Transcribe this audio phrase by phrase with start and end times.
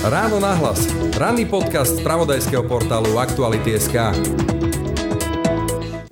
[0.00, 0.88] Ráno nahlas.
[1.12, 4.16] Ranný podcast z pravodajského portálu Aktuality.sk.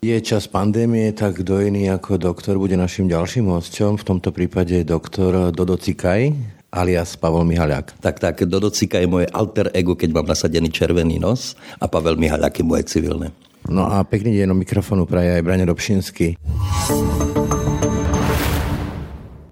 [0.05, 4.85] Je čas pandémie, tak kto iný ako doktor bude našim ďalším hosťom, v tomto prípade
[4.85, 6.37] doktor Dodo Cikaj,
[6.69, 7.97] alias Pavel Mihaliak.
[8.05, 12.21] Tak, tak, Dodo Cikaj je moje alter ego, keď mám nasadený červený nos a Pavel
[12.21, 13.33] Mihaliak je moje civilné.
[13.73, 16.37] No a pekný deň do mikrofónu praje aj Brane Dobšinský.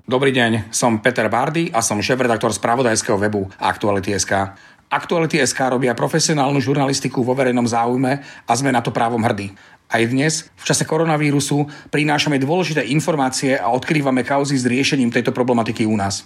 [0.07, 4.55] Dobrý deň, som Peter Bardy a som šéf-redaktor spravodajského webu Aktuality.sk.
[4.87, 9.50] Aktuality.sk robia profesionálnu žurnalistiku vo verejnom záujme a sme na to právom hrdí.
[9.91, 15.83] Aj dnes, v čase koronavírusu, prinášame dôležité informácie a odkrývame kauzy s riešením tejto problematiky
[15.83, 16.23] u nás.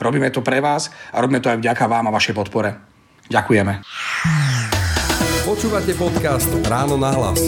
[0.00, 2.80] Robíme to pre vás a robíme to aj vďaka vám a vašej podpore.
[3.28, 3.84] Ďakujeme.
[5.44, 7.44] Počúvate podcast Ráno na hlas.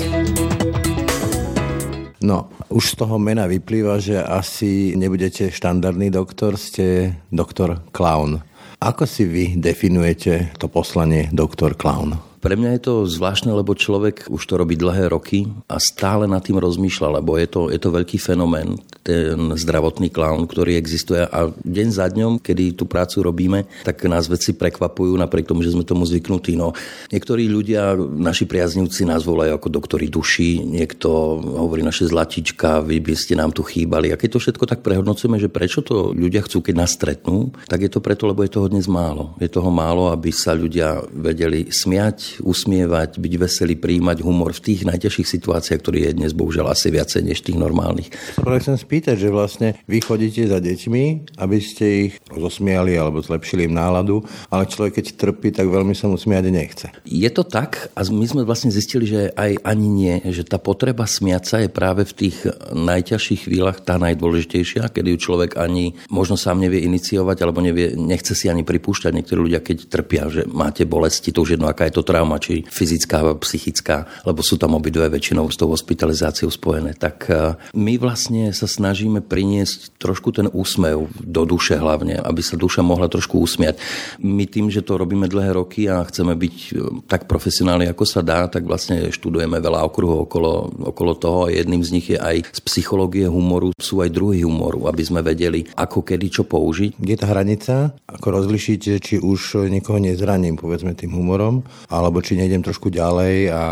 [2.20, 8.44] No, už z toho mena vyplýva, že asi nebudete štandardný doktor, ste doktor Clown.
[8.76, 12.29] Ako si vy definujete to poslanie doktor Clown?
[12.40, 16.40] Pre mňa je to zvláštne, lebo človek už to robí dlhé roky a stále nad
[16.40, 21.52] tým rozmýšľa, lebo je to, je to veľký fenomén, ten zdravotný klaun, ktorý existuje a
[21.52, 25.84] deň za dňom, kedy tú prácu robíme, tak nás veci prekvapujú napriek tomu, že sme
[25.84, 26.56] tomu zvyknutí.
[26.56, 26.72] No,
[27.12, 33.14] niektorí ľudia, naši priaznivci nás volajú ako doktori duši, niekto hovorí naše zlatička, vy by
[33.20, 34.12] ste nám tu chýbali.
[34.12, 37.84] A keď to všetko tak prehodnocujeme, že prečo to ľudia chcú, keď nás stretnú, tak
[37.84, 39.36] je to preto, lebo je toho dnes málo.
[39.36, 44.86] Je toho málo, aby sa ľudia vedeli smiať, usmievať, byť veselý, príjmať humor v tých
[44.86, 48.14] najťažších situáciách, ktorý je dnes bohužiaľ asi viacej než tých normálnych.
[48.38, 53.66] Práve chcem spýtať, že vlastne vy chodíte za deťmi, aby ste ich zosmiali alebo zlepšili
[53.66, 56.86] im náladu, ale človek keď trpí, tak veľmi sa mu smiať nechce.
[57.08, 61.08] Je to tak a my sme vlastne zistili, že aj ani nie, že tá potreba
[61.08, 62.36] smiať sa je práve v tých
[62.70, 68.36] najťažších chvíľach tá najdôležitejšia, kedy ju človek ani možno sám nevie iniciovať alebo nevie, nechce
[68.36, 69.12] si ani pripúšťať.
[69.16, 72.68] Niektorí ľudia, keď trpia, že máte bolesti, to už jedno, aká je to trauma, či
[72.68, 76.92] fyzická alebo psychická, lebo sú tam obidve väčšinou s tou hospitalizáciou spojené.
[76.92, 82.60] Tak e, my vlastne sa snažíme priniesť trošku ten úsmev do duše hlavne, aby sa
[82.60, 83.80] duša mohla trošku usmiať.
[84.20, 86.70] My tým, že to robíme dlhé roky a chceme byť e,
[87.08, 90.52] tak profesionálni, ako sa dá, tak vlastne študujeme veľa okruhov okolo,
[90.92, 95.00] okolo toho jedným z nich je aj z psychológie humoru sú aj druhý humoru, aby
[95.00, 97.00] sme vedeli, ako kedy čo použiť.
[97.00, 97.96] Kde je tá hranica?
[98.04, 103.54] Ako rozlišíte, či už niekoho nezraním, povedzme, tým humorom, ale alebo či nejdem trošku ďalej
[103.54, 103.62] a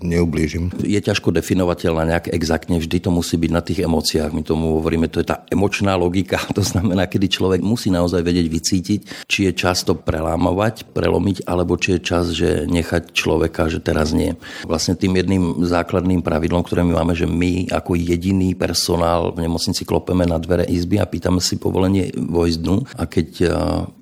[0.00, 0.72] neublížim.
[0.80, 4.32] Je ťažko definovateľná nejak exaktne, vždy to musí byť na tých emóciách.
[4.32, 6.40] My tomu hovoríme, to je tá emočná logika.
[6.58, 11.78] To znamená, kedy človek musí naozaj vedieť vycítiť, či je čas to prelámovať, prelomiť, alebo
[11.78, 14.34] či je čas, že nechať človeka, že teraz nie.
[14.66, 19.86] Vlastne tým jedným základným pravidlom, ktoré my máme, že my ako jediný personál v nemocnici
[19.86, 23.28] klopeme na dvere izby a pýtame si povolenie vojsť dnu a keď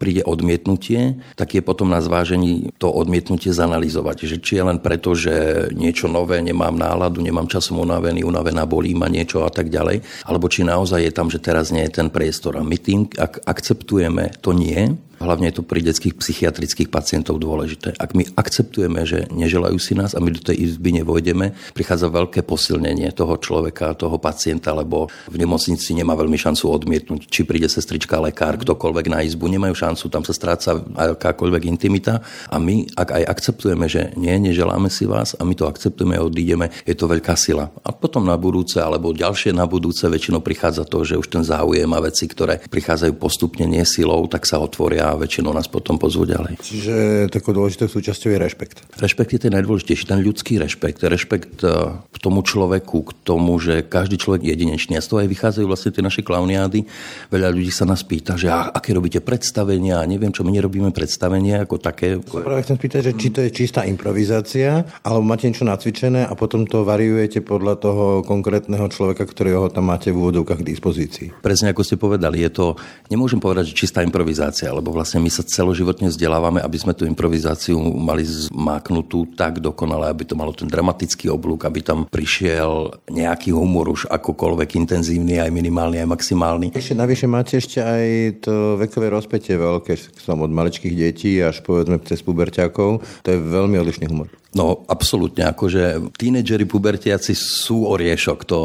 [0.00, 5.16] príde odmietnutie, tak je potom na zvážení to odmietnutie zanalizovať, že či je len preto,
[5.16, 10.04] že niečo nové, nemám náladu, nemám časom unavený, unavená bolí ma niečo a tak ďalej,
[10.28, 12.60] alebo či naozaj je tam, že teraz nie je ten priestor.
[12.60, 17.96] A my tým, ak akceptujeme to nie, Hlavne je to pri detských psychiatrických pacientov dôležité.
[17.96, 22.44] Ak my akceptujeme, že neželajú si nás a my do tej izby nevojdeme, prichádza veľké
[22.44, 28.20] posilnenie toho človeka, toho pacienta, lebo v nemocnici nemá veľmi šancu odmietnúť, či príde sestrička,
[28.20, 32.20] lekár, ktokoľvek na izbu, nemajú šancu, tam sa stráca akákoľvek intimita.
[32.52, 36.26] A my, ak aj akceptujeme, že nie, neželáme si vás a my to akceptujeme a
[36.28, 37.72] odídeme, je to veľká sila.
[37.80, 41.88] A potom na budúce alebo ďalšie na budúce väčšinou prichádza to, že už ten záujem
[41.88, 46.26] a veci, ktoré prichádzajú postupne nie silou, tak sa otvoria a väčšinou nás potom pozvú
[46.26, 46.58] ďalej.
[46.58, 46.94] Čiže
[47.30, 48.76] takou dôležitou súčasťou je rešpekt.
[48.98, 51.04] Rešpekt je ten najdôležitejší, ten ľudský rešpekt.
[51.06, 54.98] Rešpekt e, k tomu človeku, k tomu, že každý človek je jedinečný.
[54.98, 56.82] A z toho aj vychádzajú vlastne tie naše klauniády.
[57.30, 60.90] Veľa ľudí sa nás pýta, že a, aké robíte predstavenia, a neviem čo, my nerobíme
[60.90, 62.18] predstavenia ako také.
[62.18, 66.66] Práve chcem spýtať, že či to je čistá improvizácia, alebo máte niečo nacvičené a potom
[66.66, 71.28] to variujete podľa toho konkrétneho človeka, ktorého tam máte v úvodovkách k dispozícii.
[71.44, 72.66] Presne ako ste povedali, je to,
[73.12, 77.76] nemôžem povedať, že čistá improvizácia, lebo vlastne my sa celoživotne vzdelávame, aby sme tú improvizáciu
[77.76, 83.92] mali zmáknutú tak dokonale, aby to malo ten dramatický oblúk, aby tam prišiel nejaký humor
[83.92, 86.66] už akokoľvek intenzívny, aj minimálny, aj maximálny.
[86.72, 88.04] Ešte navyše máte ešte aj
[88.40, 89.92] to vekové rozpätie veľké,
[90.24, 93.04] som od maličkých detí až povedzme cez puberťákov.
[93.04, 94.32] To je veľmi odlišný humor.
[94.56, 95.44] No, absolútne.
[95.52, 98.60] Akože tínedžeri, pubertiaci sú oriešok, to,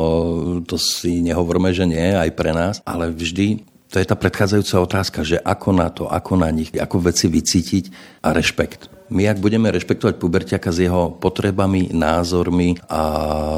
[0.64, 5.20] to si nehovorme, že nie, aj pre nás, ale vždy to je tá predchádzajúca otázka,
[5.28, 7.86] že ako na to, ako na nich, ako veci vycítiť
[8.24, 8.91] a rešpekt.
[9.12, 13.02] My, ak budeme rešpektovať pubertiaka s jeho potrebami, názormi a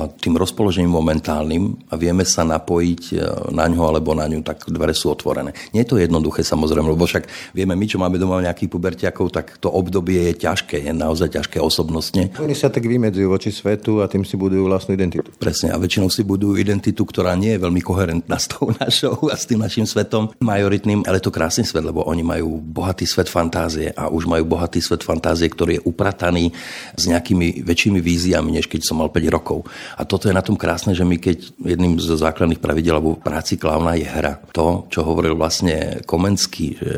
[0.10, 3.16] tým rozpoložením momentálnym a vieme sa napojiť e,
[3.54, 5.54] na ňo alebo na ňu, tak dvere sú otvorené.
[5.70, 9.62] Nie je to jednoduché samozrejme, lebo však vieme my, čo máme doma nejakých pubertiakov, tak
[9.62, 12.34] to obdobie je ťažké, je naozaj ťažké osobnostne.
[12.42, 15.30] Oni sa tak vymedzujú voči svetu a tým si budujú vlastnú identitu.
[15.38, 19.38] Presne, a väčšinou si budujú identitu, ktorá nie je veľmi koherentná s tou našou a
[19.38, 23.94] s tým našim svetom majoritným, ale to krásny svet, lebo oni majú bohatý svet fantázie
[23.94, 26.54] a už majú bohatý svet fantázie, ktorý je uprataný
[26.94, 29.66] s nejakými väčšími víziami, než keď som mal 5 rokov.
[29.98, 33.56] A toto je na tom krásne, že my keď jedným zo základných pravidel alebo práci
[33.58, 34.40] klauna je hra.
[34.54, 36.92] To, čo hovoril vlastne Komenský, že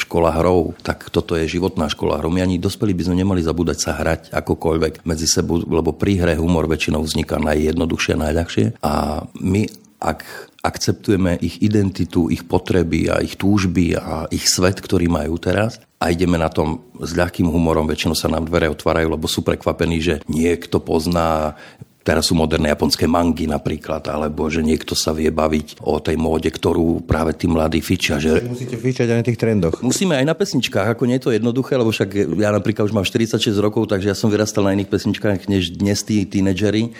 [0.00, 2.30] škola hrou, tak toto je životná škola hrou.
[2.30, 6.34] My ani dospelí by sme nemali zabúdať sa hrať akokoľvek medzi sebou, lebo pri hre
[6.38, 8.66] humor väčšinou vzniká najjednoduchšie najľahšie.
[8.84, 9.62] A my,
[10.00, 10.22] ak
[10.60, 16.08] akceptujeme ich identitu, ich potreby a ich túžby a ich svet, ktorý majú teraz a
[16.08, 20.14] ideme na tom s ľahkým humorom, väčšinou sa nám dvere otvárajú, lebo sú prekvapení, že
[20.32, 21.60] niekto pozná
[22.00, 26.48] Teraz sú moderné japonské mangy napríklad, alebo že niekto sa vie baviť o tej móde,
[26.48, 28.16] ktorú práve tí mladí fičia.
[28.16, 28.40] Že...
[28.48, 29.84] Musíte fičať aj na tých trendoch.
[29.84, 33.04] Musíme aj na pesničkách, ako nie je to jednoduché, lebo však ja napríklad už mám
[33.04, 36.96] 46 rokov, takže ja som vyrastal na iných pesničkách než dnes tí tínedžeri.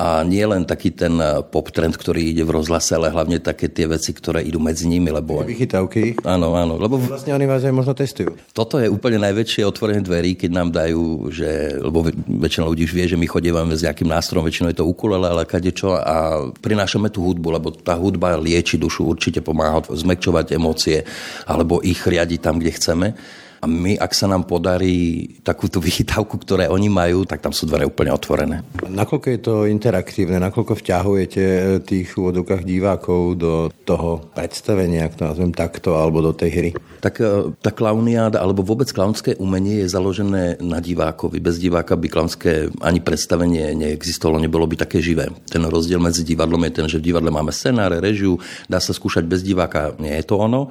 [0.00, 3.70] A nie len taký ten eh, pop trend, ktorý ide v rozhlase, ale hlavne také
[3.70, 5.12] tie veci, ktoré idú medzi nimi.
[5.12, 5.46] Lebo...
[5.46, 6.24] Vychytávky.
[6.26, 6.80] Áno, áno.
[6.80, 6.98] Lebo...
[6.98, 8.34] Vlastne oni vás aj možno testujú.
[8.50, 13.06] Toto je úplne najväčšie otvorenie dverí, keď nám dajú, že, lebo väčšina ľudí už vie,
[13.06, 17.22] že my chodívame s nejakým nástrojom, väčšinou je to ukulele, ale kadečo a prinášame tú
[17.22, 21.04] hudbu, lebo tá hudba lieči dušu, určite pomáha zmekčovať emócie
[21.46, 23.08] alebo ich riadiť tam, kde chceme.
[23.62, 27.86] A my, ak sa nám podarí takúto vychytávku, ktoré oni majú, tak tam sú dvere
[27.86, 28.66] úplne otvorené.
[28.82, 31.42] Nakoľko je to interaktívne, nakoľko vťahujete
[31.86, 36.70] tých úvodokách divákov do toho predstavenia, ak to nazvem takto, alebo do tej hry?
[36.98, 41.38] Tak e, tá klauniáda, alebo vôbec klaunské umenie je založené na divákovi.
[41.38, 45.30] Bez diváka by klaunské ani predstavenie neexistovalo, nebolo by také živé.
[45.46, 49.22] Ten rozdiel medzi divadlom je ten, že v divadle máme scenáre, režiu, dá sa skúšať
[49.22, 50.66] bez diváka, nie je to ono,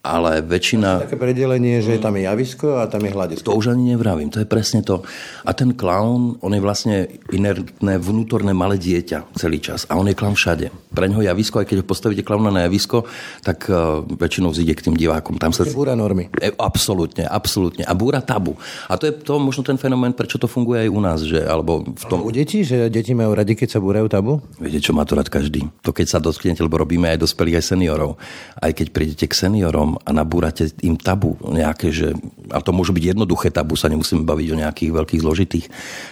[0.00, 1.04] ale väčšina...
[1.04, 3.46] Také predelenie, že tam je javisko a tam je hľadisko.
[3.46, 5.02] To už ani nevravím, to je presne to.
[5.44, 6.96] A ten klaun, on je vlastne
[7.30, 9.86] inertné, vnútorné malé dieťa celý čas.
[9.90, 10.70] A on je klaun všade.
[10.90, 13.06] Pre neho javisko, aj keď ho postavíte klauna na javisko,
[13.46, 15.38] tak uh, väčšinou zíde k tým divákom.
[15.38, 15.62] Tam sa...
[15.70, 16.26] Búra normy.
[16.42, 17.86] E, absolútne, absolútne.
[17.86, 18.58] A búra tabu.
[18.90, 21.18] A to je to možno ten fenomén, prečo to funguje aj u nás.
[21.22, 22.26] Že, alebo v tom...
[22.26, 24.42] U detí, že deti majú radi, keď sa búrajú tabu?
[24.58, 25.70] Viete, čo má to rád každý.
[25.86, 28.18] To keď sa dotknete, lebo robíme aj dospelých, aj seniorov.
[28.58, 32.18] Aj keď prídete k seniorom a nabúrate im tabu nejaké, že
[32.50, 35.66] a to môžu byť jednoduché tabu, sa nemusíme baviť o nejakých veľkých zložitých,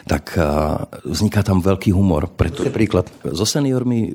[0.07, 0.39] tak
[1.03, 2.31] vzniká tam veľký humor.
[2.31, 2.63] Preto...
[2.71, 3.11] príklad.
[3.35, 4.15] So seniormi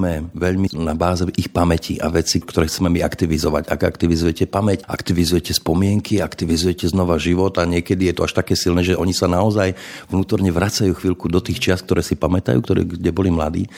[0.00, 3.68] fungujeme veľmi na báze ich pamäti a veci, ktoré chceme my aktivizovať.
[3.68, 8.80] Ak aktivizujete pamäť, aktivizujete spomienky, aktivizujete znova život a niekedy je to až také silné,
[8.80, 9.76] že oni sa naozaj
[10.08, 13.68] vnútorne vracajú chvíľku do tých čias, ktoré si pamätajú, ktoré, kde boli mladí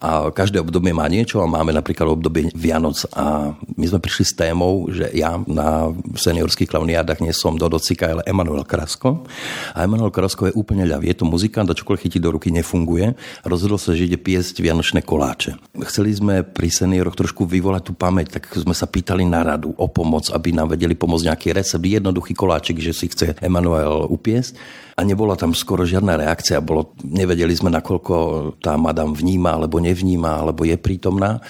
[0.00, 4.32] a každé obdobie má niečo a máme napríklad obdobie Vianoc a my sme prišli s
[4.32, 9.28] témou, že ja na seniorských klauniádach nie som Dodo Cika, ale Emanuel Krasko.
[9.76, 11.12] A Emanuel Krasko je úplne ľavý.
[11.12, 13.12] Je to muzikant a čokoľvek chytí do ruky nefunguje.
[13.44, 15.60] Rozhodol sa, že ide piesť vianočné koláče.
[15.84, 19.86] Chceli sme pri senioroch trošku vyvolať tú pamäť, tak sme sa pýtali na radu o
[19.92, 24.56] pomoc, aby nám vedeli pomôcť nejaký recept, jednoduchý koláčik, že si chce Emanuel upiesť
[25.00, 26.60] a nebola tam skoro žiadna reakcia.
[26.60, 28.14] Bolo, nevedeli sme, nakoľko
[28.60, 31.40] tá madam vníma alebo nevníma, alebo je prítomná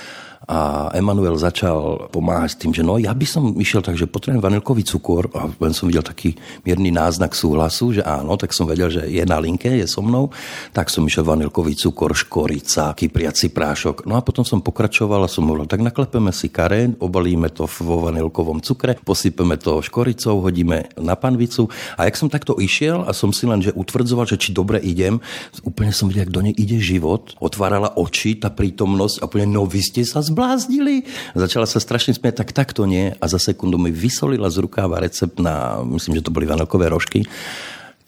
[0.49, 4.41] a Emanuel začal pomáhať s tým, že no ja by som išiel tak, že potrebujem
[4.41, 5.29] vanilkový cukor.
[5.37, 6.33] A len som videl taký
[6.65, 10.33] mierny náznak súhlasu, že áno, tak som vedel, že je na linke, je so mnou,
[10.73, 14.09] tak som išiel vanilkový cukor, škorica, kypriaci prášok.
[14.09, 18.09] No a potom som pokračoval a som hovoril, tak naklepeme si karén, obalíme to vo
[18.09, 21.69] vanilkovom cukre, posypeme to škoricou, hodíme na panvicu.
[22.01, 25.21] A jak som takto išiel a som si len, že utvrdzoval, že či dobre idem,
[25.69, 29.69] úplne som videl, ak do nej ide život, otvárala oči, tá prítomnosť a úplne, no
[29.69, 31.05] vy ste sa zbláznili.
[31.35, 33.13] Začala sa strašne smieť, tak takto nie.
[33.19, 37.27] A za sekundu mi vysolila z rukáva recept na, myslím, že to boli vanilkové rožky.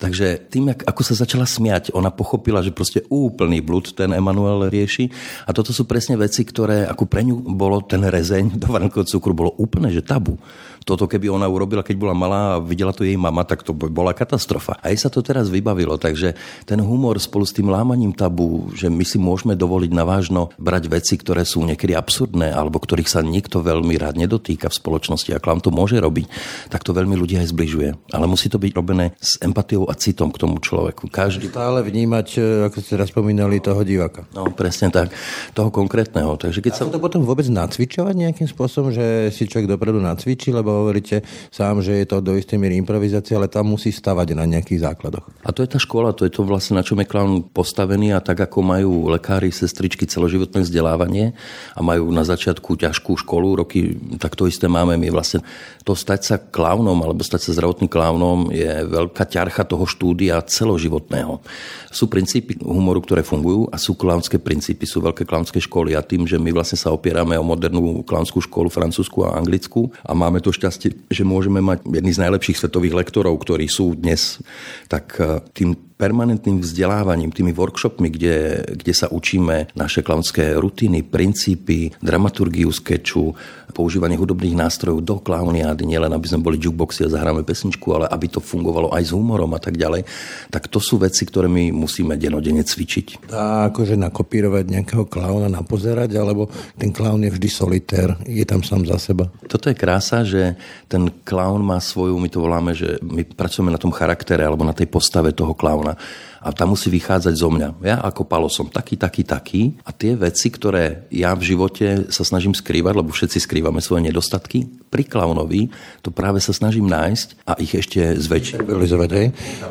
[0.03, 5.07] Takže tým, ako sa začala smiať, ona pochopila, že proste úplný blud ten Emanuel rieši.
[5.47, 8.67] A toto sú presne veci, ktoré ako pre ňu bolo ten rezeň do
[9.07, 10.35] cukru bolo úplne, že tabu.
[10.83, 14.11] Toto keby ona urobila, keď bola malá a videla to jej mama, tak to bola
[14.11, 14.77] katastrofa.
[14.83, 16.35] A jej sa to teraz vybavilo, takže
[16.67, 20.91] ten humor spolu s tým lámaním tabu, že my si môžeme dovoliť na vážno brať
[20.91, 25.39] veci, ktoré sú niekedy absurdné, alebo ktorých sa nikto veľmi rád nedotýka v spoločnosti a
[25.39, 26.27] klam to môže robiť,
[26.67, 27.89] tak to veľmi ľudia aj zbližuje.
[28.11, 31.07] Ale musí to byť robené s empatiou a citom k tomu človeku.
[31.07, 31.47] Každý...
[31.47, 34.27] Stále vnímať, e, ako ste raz spomínali, toho diváka.
[34.35, 35.15] No, presne tak.
[35.55, 36.35] Toho konkrétneho.
[36.35, 36.83] Takže keď sa...
[36.89, 41.21] to potom vôbec nacvičovať nejakým spôsobom, že si človek dopredu nacvičí, lebo hovoríte
[41.53, 45.29] sám, že je to do istej miery improvizácia, ale tam musí stavať na nejakých základoch.
[45.45, 48.19] A to je tá škola, to je to vlastne, na čom je klaun postavený a
[48.19, 51.37] tak ako majú lekári, sestričky celoživotné vzdelávanie
[51.77, 55.45] a majú na začiatku ťažkú školu, roky, tak to isté máme my vlastne.
[55.83, 61.43] To stať sa klaunom alebo stať sa zdravotným klaunom je veľká ťarcha toho štúdia celoživotného.
[61.91, 66.23] Sú princípy humoru, ktoré fungujú a sú klaunské princípy, sú veľké klaunské školy a tým,
[66.23, 70.55] že my vlastne sa opierame o modernú klaunskú školu francúzsku a anglickú a máme to
[70.63, 74.39] šťastie, že môžeme mať jedný z najlepších svetových lektorov, ktorí sú dnes,
[74.87, 81.93] tak eh, tým permanentným vzdelávaním, tými workshopmi, kde, kde sa učíme naše klaunské rutiny, princípy,
[82.01, 83.35] dramaturgiu skeču,
[83.73, 88.29] používanie hudobných nástrojov do klauniády, nielen aby sme boli jukeboxy a zahráme pesničku, ale aby
[88.29, 90.05] to fungovalo aj s humorom a tak ďalej,
[90.53, 93.25] tak to sú veci, ktoré my musíme denodene cvičiť.
[93.33, 96.47] Dá akože nakopírovať nejakého klauna, napozerať, alebo
[96.77, 99.33] ten klaun je vždy solitér, je tam sám za seba?
[99.49, 100.53] Toto je krása, že
[100.85, 104.77] ten klaun má svoju, my to voláme, že my pracujeme na tom charaktere alebo na
[104.77, 105.99] tej postave toho klauna klauna.
[106.43, 107.69] A tam musí vychádzať zo mňa.
[107.87, 109.61] Ja ako Palo som taký, taký, taký.
[109.87, 114.67] A tie veci, ktoré ja v živote sa snažím skrývať, lebo všetci skrývame svoje nedostatky,
[114.91, 115.71] pri klaunovi
[116.03, 118.59] to práve sa snažím nájsť a ich ešte zväčšiť.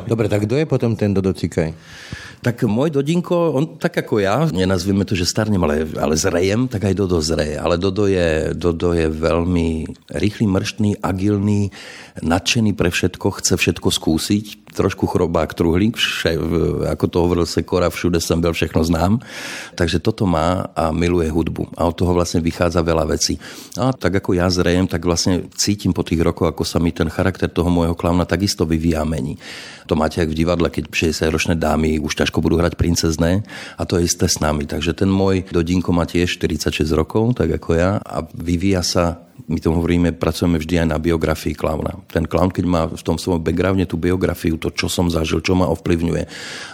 [0.09, 1.77] Dobre, tak kto je potom ten Dodo Cikaj?
[2.43, 6.91] Tak môj Dodinko, on tak ako ja, nenazvieme to, že starnem, ale, ale zrejem, tak
[6.91, 7.55] aj Dodo zreje.
[7.55, 11.71] Ale Dodo je, Dodo je veľmi rýchly, mrštný, agilný,
[12.19, 16.35] nadšený pre všetko, chce všetko skúsiť, trošku chrobák, truhlík, vše,
[16.89, 19.21] ako to hovoril Sekora, všude som bol, všechno znám.
[19.77, 21.77] Takže toto má a miluje hudbu.
[21.77, 23.37] A od toho vlastne vychádza veľa vecí.
[23.77, 27.07] A tak ako ja zrejem, tak vlastne cítim po tých rokoch, ako sa mi ten
[27.07, 29.37] charakter toho môjho klauna takisto vyvíja mení.
[29.85, 33.43] To máte aj v divadle, keď 60-ročné dámy už ťažko budú hrať princezné
[33.77, 34.65] a to je isté s nami.
[34.65, 39.59] Takže ten môj dodinko má tiež 46 rokov, tak ako ja a vyvíja sa my
[39.59, 41.97] tomu hovoríme, pracujeme vždy aj na biografii klauna.
[42.07, 45.57] Ten klaun, keď má v tom svojom backgrounde tú biografiu, to, čo som zažil, čo
[45.57, 46.23] ma ovplyvňuje,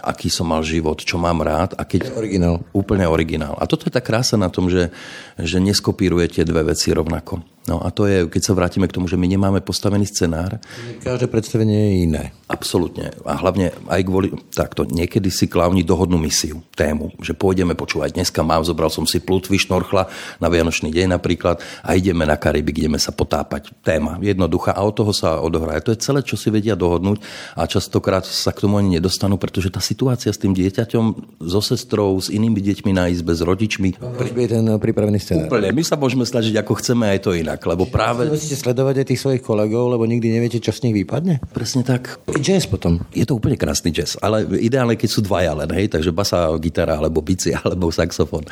[0.04, 1.74] aký som mal život, čo mám rád.
[1.80, 2.12] A keď...
[2.14, 2.62] Originál.
[2.76, 3.56] Úplne originál.
[3.58, 4.92] A toto je tá krása na tom, že,
[5.40, 7.42] že neskopírujete dve veci rovnako.
[7.70, 10.58] No a to je, keď sa vrátime k tomu, že my nemáme postavený scenár.
[11.06, 12.24] Každé predstavenie je iné.
[12.50, 13.14] Absolútne.
[13.22, 14.82] A hlavne aj kvôli takto.
[14.82, 18.18] Niekedy si klauni dohodnú misiu, tému, že pôjdeme počúvať.
[18.18, 20.10] Dneska mám, zobral som si plutvy šnorchla
[20.42, 23.70] na Vianočný deň napríklad a ideme na Karibik, ideme sa potápať.
[23.86, 25.78] Téma jednoduchá a od toho sa odohrá.
[25.78, 27.22] To je celé, čo si vedia dohodnúť
[27.54, 32.18] a častokrát sa k tomu ani nedostanú, pretože tá situácia s tým dieťaťom, so sestrou,
[32.18, 33.94] s inými deťmi na izbe, s rodičmi.
[34.42, 35.46] je ten pripravený scenár.
[35.46, 35.70] Úplne.
[35.70, 38.24] My sa môžeme snažiť ako chceme, aj to inak inak, lebo práve...
[38.24, 41.44] Musíte sledovať aj tých svojich kolegov, lebo nikdy neviete, čo z nich vypadne?
[41.52, 42.16] Presne tak.
[42.32, 43.04] I jazz potom.
[43.12, 46.96] Je to úplne krásny jazz, ale ideálne, keď sú dvaja len, hej, takže basa, gitara,
[46.96, 48.48] alebo bici, alebo saxofón.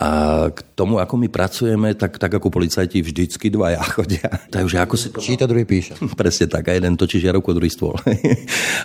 [0.00, 4.48] A k tomu, ako my pracujeme, tak, tak ako policajti vždycky dvaja chodia.
[4.48, 5.20] Takže ako si to...
[5.20, 6.00] Číta, druhý píše.
[6.20, 7.92] Presne tak, a jeden točí žiarovku, druhý stôl.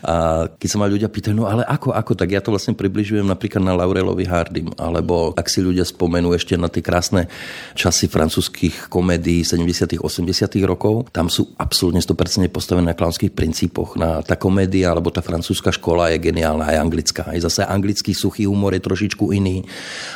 [0.03, 3.23] a keď sa ma ľudia pýtajú, no ale ako, ako, tak ja to vlastne približujem
[3.23, 7.31] napríklad na Laurelovi Hardim, alebo ak si ľudia spomenú ešte na tie krásne
[7.77, 13.99] časy francúzských komédií 70 80 rokov, tam sú absolútne 100% postavené na klaunských princípoch.
[13.99, 17.23] Na, tá komédia alebo tá francúzska škola je geniálna, aj anglická.
[17.27, 19.63] Aj zase anglický suchý humor je trošičku iný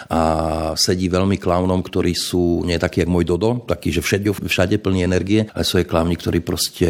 [0.08, 4.76] a sedí veľmi klaunom, ktorí sú nie takí, ako môj Dodo, taký, že všade, všade
[4.78, 6.90] plní energie, ale sú aj klauni, ktorí proste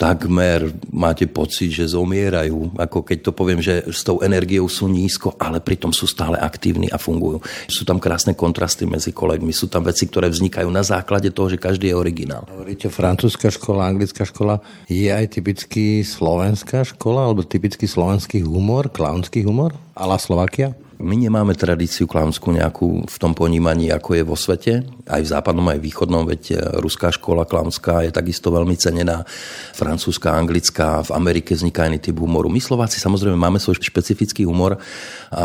[0.00, 2.80] takmer máte pocit, že zomierajú.
[2.80, 6.88] Ako keď to poviem, že s tou energiou sú nízko, ale pritom sú stále aktívni
[6.88, 7.44] a fungujú.
[7.68, 11.60] Sú tam krásne kontrasty medzi kolegmi, sú tam veci, ktoré vznikajú na základe toho, že
[11.60, 12.48] každý je originál.
[12.48, 14.64] Hovoríte francúzska škola, anglická škola.
[14.88, 19.76] Je aj typický slovenská škola, alebo typický slovenský humor, klaunský humor?
[19.92, 20.72] Ala Slovakia?
[21.02, 24.86] My nemáme tradíciu klaunskú nejakú v tom ponímaní, ako je vo svete.
[25.04, 29.28] Aj v západnom, aj v východnom, veď e, ruská škola klaunská je takisto veľmi cenená.
[29.76, 32.48] Francúzska, anglická, v Amerike vzniká iný typ humoru.
[32.48, 34.80] My Slováci samozrejme máme svoj špecifický humor
[35.28, 35.44] a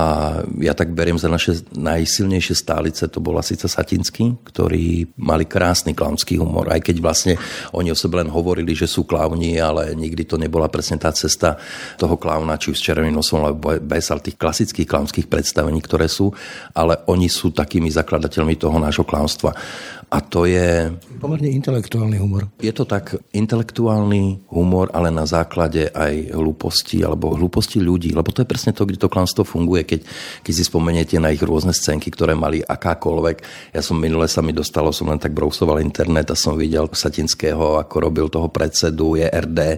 [0.63, 6.39] ja tak beriem za naše najsilnejšie stálice, to bola síce Satinsky, ktorí mali krásny klaunský
[6.39, 6.71] humor.
[6.71, 7.35] Aj keď vlastne
[7.75, 11.59] oni o sebe len hovorili, že sú klauni, ale nikdy to nebola presne tá cesta
[11.99, 16.07] toho klauna, či už s červeným nosom, alebo bez, ale tých klasických klaunských predstavení, ktoré
[16.07, 16.31] sú,
[16.71, 19.03] ale oni sú takými zakladateľmi toho nášho
[19.51, 19.61] quoi.
[20.09, 20.89] A to je...
[21.21, 22.49] Pomerne intelektuálny humor.
[22.57, 28.41] Je to tak intelektuálny humor, ale na základe aj hlúposti alebo hlúposti ľudí, lebo to
[28.41, 30.01] je presne to, kde to klamstvo funguje, keď,
[30.41, 33.37] keď si spomeniete na ich rôzne scénky, ktoré mali akákoľvek.
[33.77, 37.77] Ja som minule sa mi dostalo, som len tak brousoval internet a som videl Satinského,
[37.77, 39.77] ako robil toho predsedu, je RD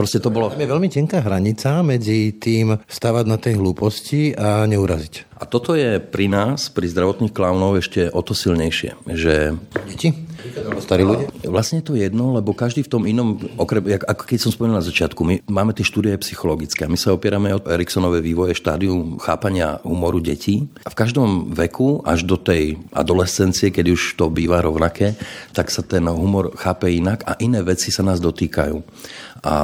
[0.00, 0.48] Proste to bolo...
[0.48, 5.36] Tam je veľmi tenká hranica medzi tým stavať na tej hlúposti a neuraziť.
[5.36, 9.59] A toto je pri nás, pri zdravotných klaunov, ešte o to silnejšie, že...
[9.86, 10.26] Deti?
[10.80, 11.32] Starí ľudia?
[11.48, 14.84] Vlastne je to jedno, lebo každý v tom inom, okrem, ako keď som spomenul na
[14.84, 20.18] začiatku, my máme tie štúdie psychologické my sa opierame o Eriksonové vývoje štádium chápania humoru
[20.18, 25.14] detí a v každom veku až do tej adolescencie, keď už to býva rovnaké,
[25.54, 28.82] tak sa ten humor chápe inak a iné veci sa nás dotýkajú.
[29.40, 29.54] A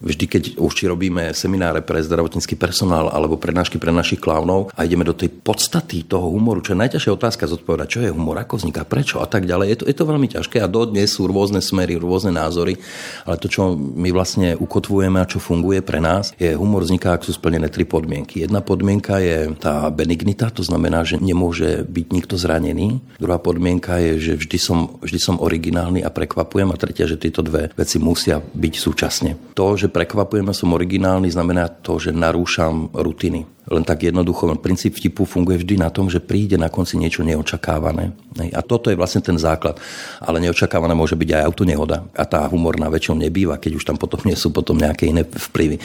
[0.00, 4.88] vždy, keď už či robíme semináre pre zdravotnícky personál alebo prednášky pre našich klaunov a
[4.88, 8.56] ideme do tej podstaty toho humoru, čo je najťažšia otázka zodpovedať, čo je humor, ako
[8.56, 9.66] vzniká, prečo a tak ďalej.
[9.68, 12.80] Je to, je to veľmi ťažké a dodnes sú rôzne smery, rôzne názory,
[13.22, 17.28] ale to, čo my vlastne ukotvujeme a čo funguje pre nás, je humor vzniká, ak
[17.28, 18.42] sú splnené tri podmienky.
[18.42, 22.98] Jedna podmienka je tá benignita, to znamená, že nemôže byť nikto zranený.
[23.20, 26.72] Druhá podmienka je, že vždy som, vždy som originálny a prekvapujem.
[26.72, 29.30] A tretia, že tieto dve veci musia byť súčasne.
[29.52, 34.50] To, že prekvapujem a som originálny, znamená to, že narúšam rutiny len tak jednoducho.
[34.58, 38.16] Princíp vtipu funguje vždy na tom, že príde na konci niečo neočakávané.
[38.54, 39.78] A toto je vlastne ten základ.
[40.18, 42.06] Ale neočakávané môže byť aj autonehoda.
[42.16, 45.76] A tá humorná väčšinou nebýva, keď už tam potom nie sú potom nejaké iné vplyvy.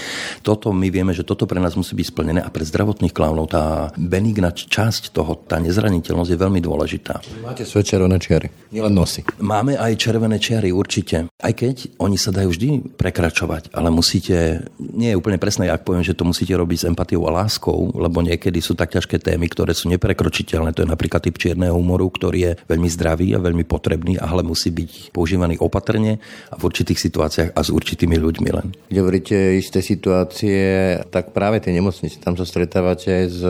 [0.46, 3.90] Toto my vieme, že toto pre nás musí byť splnené a pre zdravotných klaunov tá
[3.98, 7.20] benigná časť toho, tá nezraniteľnosť je veľmi dôležitá.
[7.42, 9.25] Máte svoje červené čiary, nielen nosy.
[9.42, 11.25] Máme aj červené čiary, určite.
[11.42, 16.06] Aj keď oni sa dajú vždy prekračovať, ale musíte, nie je úplne presné, ak poviem,
[16.06, 19.50] že to musíte robiť s empatiou a láskou, jazykov, lebo niekedy sú tak ťažké témy,
[19.50, 20.74] ktoré sú neprekročiteľné.
[20.77, 24.70] To je napríklad typ čierneho humoru, ktorý je veľmi zdravý a veľmi potrebný, ale musí
[24.70, 28.68] byť používaný opatrne a v určitých situáciách a s určitými ľuďmi len.
[28.89, 33.42] Keď hovoríte isté situácie, tak práve tie nemocnice, tam sa stretávate s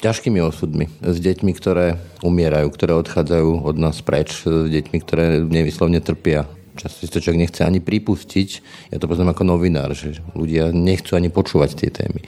[0.00, 5.98] ťažkými osudmi, s deťmi, ktoré umierajú, ktoré odchádzajú od nás preč, s deťmi, ktoré nevyslovne
[5.98, 8.48] trpia často si to človek nechce ani pripustiť.
[8.90, 12.24] Ja to poznám ako novinár, že ľudia nechcú ani počúvať tie témy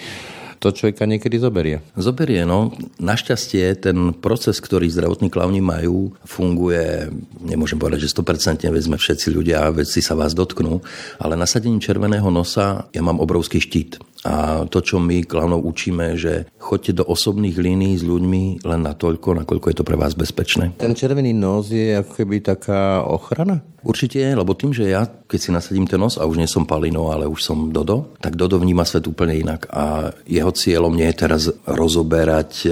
[0.64, 1.84] to človeka niekedy zoberie.
[1.92, 2.72] Zoberie, no.
[2.96, 7.12] Našťastie ten proces, ktorý zdravotní klauni majú, funguje,
[7.44, 10.80] nemôžem povedať, že 100% veď sme všetci ľudia a veci sa vás dotknú,
[11.20, 14.00] ale nasadením červeného nosa ja mám obrovský štít.
[14.24, 18.96] A to, čo my klaunov učíme, že choďte do osobných línií s ľuďmi len na
[18.96, 20.72] toľko, nakoľko je to pre vás bezpečné.
[20.80, 23.60] Ten červený nos je ako keby taká ochrana?
[23.84, 26.64] Určite je, lebo tým, že ja, keď si nasadím ten nos a už nie som
[26.64, 29.68] Palino, ale už som Dodo, tak Dodo vníma svet úplne inak.
[29.68, 32.68] A jeho cieľom nie je teraz rozoberať e,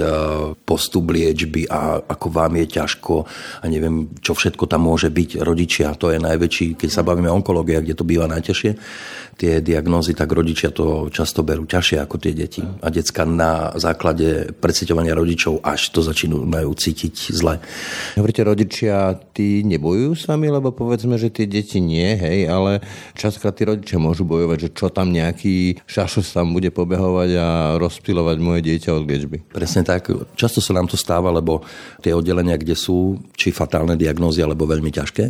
[0.65, 3.29] postup liečby a ako vám je ťažko
[3.61, 5.45] a neviem, čo všetko tam môže byť.
[5.45, 8.71] Rodičia, to je najväčší, keď sa bavíme onkológia, kde to býva najťažšie,
[9.37, 12.65] tie diagnózy, tak rodičia to často berú ťažšie ako tie deti.
[12.81, 17.61] A decka na základe preciťovania rodičov až to začínajú cítiť zle.
[18.17, 22.79] Hovoríte, rodičia, tí nebojujú s vami, lebo povedz povedzme, že tie deti nie, hej, ale
[23.11, 28.37] častokrát tí rodičia môžu bojovať, že čo tam nejaký šašos tam bude pobehovať a rozpilovať
[28.39, 29.43] moje dieťa od liečby.
[29.51, 30.07] Presne tak.
[30.39, 31.59] Často sa nám to stáva, lebo
[31.99, 35.23] tie oddelenia, kde sú, či fatálne diagnózy, alebo veľmi ťažké,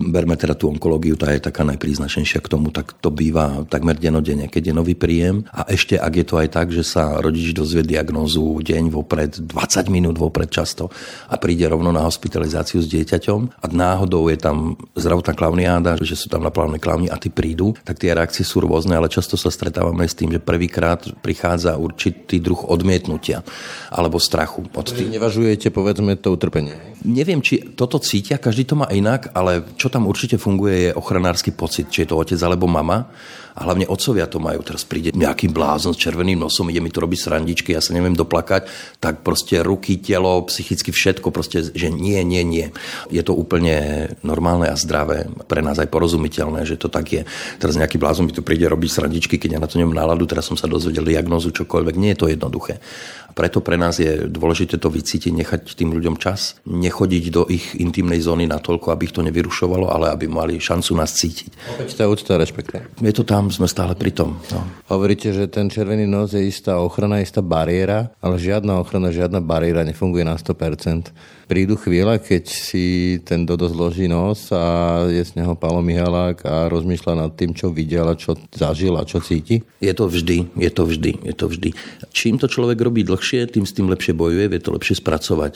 [0.00, 4.48] berme teda tú onkológiu, tá je taká najpríznačnejšia k tomu, tak to býva takmer denodene,
[4.48, 5.44] keď je nový príjem.
[5.58, 9.90] A ešte, ak je to aj tak, že sa rodič dozvie diagnózu deň vopred, 20
[9.90, 10.86] minút vopred často
[11.26, 16.30] a príde rovno na hospitalizáciu s dieťaťom a náhodou je tam zdravotná klauniáda, že sú
[16.30, 20.06] tam naplánované klauni a tí prídu, tak tie reakcie sú rôzne, ale často sa stretávame
[20.06, 23.42] s tým, že prvýkrát prichádza určitý druh odmietnutia
[23.90, 24.70] alebo strachu.
[24.70, 25.10] Od tých...
[25.10, 26.78] Nevažujete, povedzme, to utrpenie?
[27.02, 31.50] Neviem, či toto cítia, každý to má inak, ale čo tam určite funguje je ochranársky
[31.50, 33.10] pocit, či je to otec alebo mama
[33.58, 34.62] a hlavne otcovia to majú.
[34.62, 38.14] Teraz príde nejaký blázon s červeným nosom, ide mi to robiť srandičky, ja sa neviem
[38.14, 38.70] doplakať,
[39.02, 42.70] tak proste ruky, telo, psychicky všetko, proste, že nie, nie, nie.
[43.10, 47.22] Je to úplne normálne a zdravé, pre nás aj porozumiteľné, že to tak je.
[47.58, 50.46] Teraz nejaký blázon mi tu príde robiť srandičky, keď ja na to nemám náladu, teraz
[50.46, 51.98] som sa dozvedel diagnozu, čokoľvek.
[51.98, 52.78] Nie je to jednoduché.
[53.38, 58.18] Preto pre nás je dôležité to vycítiť, nechať tým ľuďom čas, nechodiť do ich intimnej
[58.18, 61.78] zóny natoľko, aby ich to nevyrušovalo, ale aby mali šancu nás cítiť.
[61.78, 62.98] Opäť tá úcta rešpekte.
[62.98, 64.42] Je to tam, sme stále pri tom.
[64.50, 64.66] No.
[64.90, 69.86] Hovoríte, že ten červený nos je istá ochrana, istá bariéra, ale žiadna ochrana, žiadna bariéra
[69.86, 75.56] nefunguje na 100% prídu chvíle, keď si ten Dodo zloží nos a je z neho
[75.56, 79.64] Palo Mihalák a rozmýšľa nad tým, čo videl a čo zažil a čo cíti?
[79.80, 81.70] Je to vždy, je to vždy, je to vždy.
[82.12, 85.52] Čím to človek robí dlhšie, tým s tým lepšie bojuje, vie to lepšie spracovať.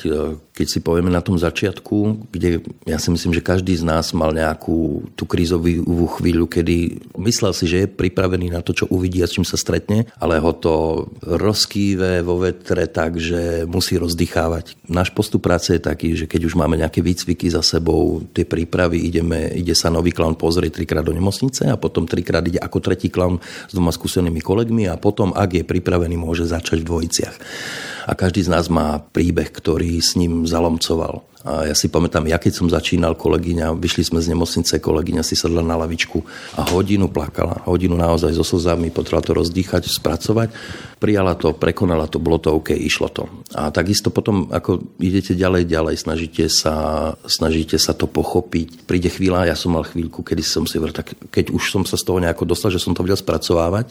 [0.52, 4.36] Keď si povieme na tom začiatku, kde ja si myslím, že každý z nás mal
[4.36, 9.30] nejakú tú krízovú chvíľu, kedy myslel si, že je pripravený na to, čo uvidí a
[9.30, 14.76] s čím sa stretne, ale ho to rozkýve vo vetre tak, že musí rozdýchávať.
[14.90, 19.08] Náš postup práce je taký, že keď už máme nejaké výcviky za sebou, tie prípravy,
[19.08, 23.08] ideme, ide sa nový klaun pozrieť trikrát do nemocnice a potom trikrát ide ako tretí
[23.08, 27.36] klaun s dvoma skúsenými kolegmi a potom, ak je pripravený, môže začať v dvojiciach.
[28.06, 31.22] A každý z nás má príbeh, ktorý s ním zalomcoval.
[31.42, 35.34] A ja si pamätám, ja keď som začínal kolegyňa, vyšli sme z nemocnice, kolegyňa si
[35.34, 36.22] sadla na lavičku
[36.54, 37.66] a hodinu plakala.
[37.66, 40.54] Hodinu naozaj so slzami, potrebovala to rozdýchať, spracovať.
[41.02, 43.26] Prijala to, prekonala to, bolo to OK, išlo to.
[43.58, 48.86] A takisto potom, ako idete ďalej, ďalej, snažíte sa, snažíte sa to pochopiť.
[48.86, 51.98] Príde chvíľa, ja som mal chvíľku, kedy som si vrtal, tak keď už som sa
[51.98, 53.90] z toho nejako dostal, že som to vedel spracovávať,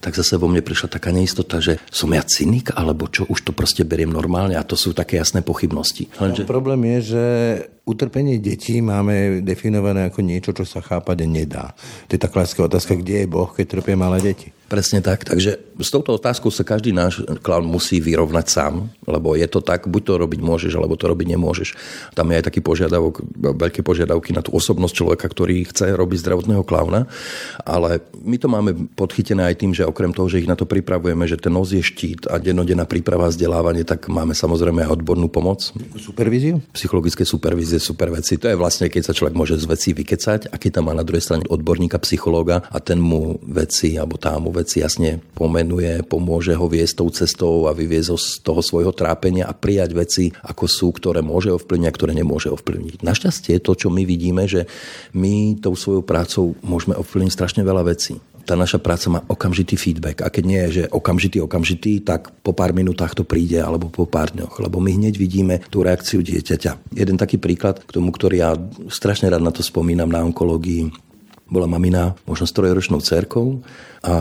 [0.00, 3.52] tak zase vo mne prišla taká neistota, že som ja cynik, alebo čo, už to
[3.52, 6.08] proste beriem normálne a to sú také jasné pochybnosti.
[6.16, 6.48] Lenže...
[6.48, 7.24] Problém je, že
[7.86, 11.78] utrpenie detí máme definované ako niečo, čo sa chápať nedá.
[12.10, 14.50] To je tá klasická otázka, kde je Boh, keď trpia malé deti.
[14.70, 15.26] Presne tak.
[15.26, 19.90] Takže s touto otázkou sa každý náš klaun musí vyrovnať sám, lebo je to tak,
[19.90, 21.68] buď to robiť môžeš, alebo to robiť nemôžeš.
[22.14, 26.62] Tam je aj taký požiadavok, veľké požiadavky na tú osobnosť človeka, ktorý chce robiť zdravotného
[26.62, 27.10] klauna,
[27.66, 31.26] ale my to máme podchytené aj tým, že okrem toho, že ich na to pripravujeme,
[31.26, 35.26] že ten nos je štít a dennodenná príprava a vzdelávanie, tak máme samozrejme aj odbornú
[35.26, 35.74] pomoc.
[35.98, 36.62] Supervíziu?
[36.78, 38.38] Psychologické supervízie, super veci.
[38.38, 41.02] To je vlastne, keď sa človek môže z veci vykecať a keď tam má na
[41.02, 46.52] druhej strane odborníka, psychológa a ten mu veci alebo tá mu veci jasne pomenuje, pomôže
[46.52, 50.64] ho viesť tou cestou a vyviezť ho z toho svojho trápenia a prijať veci, ako
[50.68, 53.00] sú, ktoré môže ovplyvniť a ktoré nemôže ovplyvniť.
[53.00, 54.68] Našťastie to, čo my vidíme, že
[55.16, 58.20] my tou svojou prácou môžeme ovplyvniť strašne veľa vecí
[58.50, 60.26] tá naša práca má okamžitý feedback.
[60.26, 64.10] A keď nie je, že okamžitý, okamžitý, tak po pár minútach to príde alebo po
[64.10, 64.58] pár dňoch.
[64.58, 66.98] Lebo my hneď vidíme tú reakciu dieťaťa.
[66.98, 68.58] Jeden taký príklad k tomu, ktorý ja
[68.90, 71.09] strašne rád na to spomínam na onkológii,
[71.50, 73.60] bola mamina možno trojročnou cerkou
[74.06, 74.14] a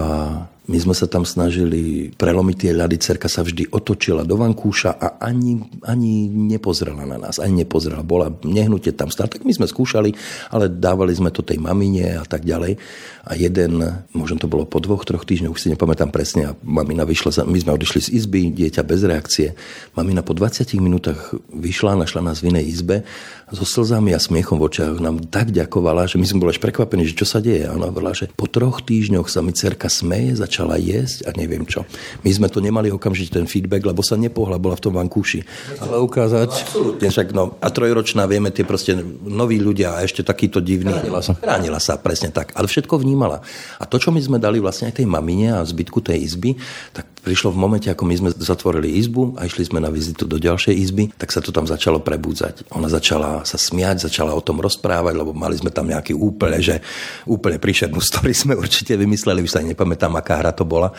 [0.69, 3.01] my sme sa tam snažili prelomiť tie ľady.
[3.01, 7.41] Cerka sa vždy otočila do vankúša a ani, ani nepozrela na nás.
[7.41, 8.05] Ani nepozrela.
[8.05, 9.33] Bola nehnutie tam stále.
[9.33, 10.13] Tak my sme skúšali,
[10.53, 12.77] ale dávali sme to tej mamine a tak ďalej.
[13.25, 13.81] A jeden,
[14.13, 17.57] možno to bolo po dvoch, troch týždňoch, už si nepamätám presne, a mamina vyšla, my
[17.57, 19.57] sme odišli z izby, dieťa bez reakcie.
[19.97, 23.05] Mamina po 20 minútach vyšla, našla nás v inej izbe
[23.51, 27.05] so slzami a smiechom v očiach nám tak ďakovala, že my sme boli až prekvapení,
[27.05, 27.65] že čo sa deje.
[27.65, 31.65] A ona hovorila, že po troch týždňoch sa mi cerka smeje, začala jesť a neviem
[31.65, 31.85] čo.
[32.21, 35.41] My sme to nemali okamžite ten feedback, lebo sa nepohla, bola v tom vankúši.
[35.75, 36.49] Chcela ukázať.
[36.49, 40.93] Absolutne, však no, a trojročná, vieme, tie proste noví ľudia a ešte takýto divný.
[40.93, 41.33] Ránila sa.
[41.41, 42.53] Ránila sa, presne tak.
[42.53, 43.41] Ale všetko vnímala.
[43.81, 46.55] A to, čo my sme dali vlastne aj tej mamine a zbytku tej izby,
[46.93, 50.39] tak prišlo v momente, ako my sme zatvorili izbu a išli sme na vizitu do
[50.39, 52.71] ďalšej izby, tak sa to tam začalo prebúdzať.
[52.73, 56.79] Ona začala sa smiať, začala o tom rozprávať, lebo mali sme tam nejaký úplne, že
[57.27, 60.95] úplne príšernú story sme určite vymysleli, už sa nepamätám, aká hra to bola.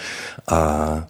[0.46, 0.58] A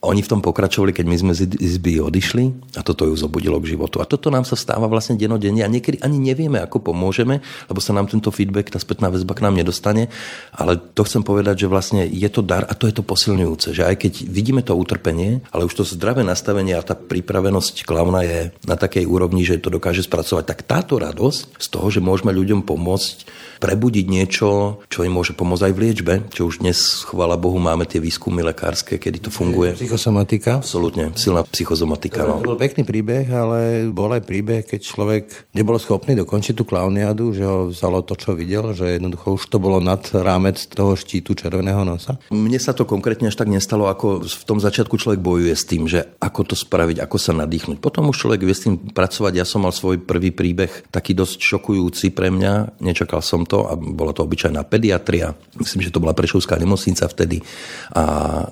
[0.01, 3.75] oni v tom pokračovali, keď my sme z izby odišli a toto ju zobudilo k
[3.77, 4.01] životu.
[4.01, 7.93] A toto nám sa stáva vlastne denodenne a niekedy ani nevieme, ako pomôžeme, lebo sa
[7.93, 10.09] nám tento feedback, tá spätná väzba k nám nedostane.
[10.55, 13.83] Ale to chcem povedať, že vlastne je to dar a to je to posilňujúce, že
[13.83, 18.23] aj keď vidíme to utrpenie, utrpenie, ale už to zdravé nastavenie a tá pripravenosť klauna
[18.23, 20.47] je na takej úrovni, že to dokáže spracovať.
[20.47, 23.27] Tak táto radosť z toho, že môžeme ľuďom pomôcť
[23.61, 27.85] prebudiť niečo, čo im môže pomôcť aj v liečbe, čo už dnes, chvála Bohu, máme
[27.85, 29.77] tie výskumy lekárske, kedy to funguje.
[29.77, 30.65] Psychosomatika?
[30.65, 32.25] Absolútne, silná psychosomatika.
[32.25, 32.41] No.
[32.41, 37.37] To bol pekný príbeh, ale bol aj príbeh, keď človek nebol schopný dokončiť tú klauniadu,
[37.37, 41.37] že ho vzalo to, čo videl, že jednoducho už to bolo nad rámec toho štítu
[41.37, 42.17] červeného nosa?
[42.33, 45.85] Mne sa to konkrétne až tak nestalo, ako v tom začiatku človek bojuje s tým,
[45.87, 47.79] že ako to spraviť, ako sa nadýchnuť.
[47.79, 49.33] Potom už človek vie s tým pracovať.
[49.37, 52.81] Ja som mal svoj prvý príbeh taký dosť šokujúci pre mňa.
[52.81, 55.37] Nečakal som to a bola to obyčajná pediatria.
[55.61, 57.45] Myslím, že to bola Prešovská nemocnica vtedy
[57.93, 58.05] a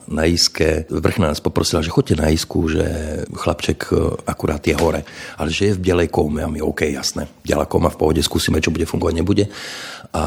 [0.07, 2.85] na Iske vrch nás poprosila, že choďte na Isku, že
[3.33, 3.96] chlapček e,
[4.29, 5.03] akurát je hore,
[5.40, 7.24] ale že je v bielej kóme a my OK, jasné.
[7.40, 9.44] Biela kóma v pohode, skúsime, čo bude fungovať, nebude.
[10.12, 10.22] A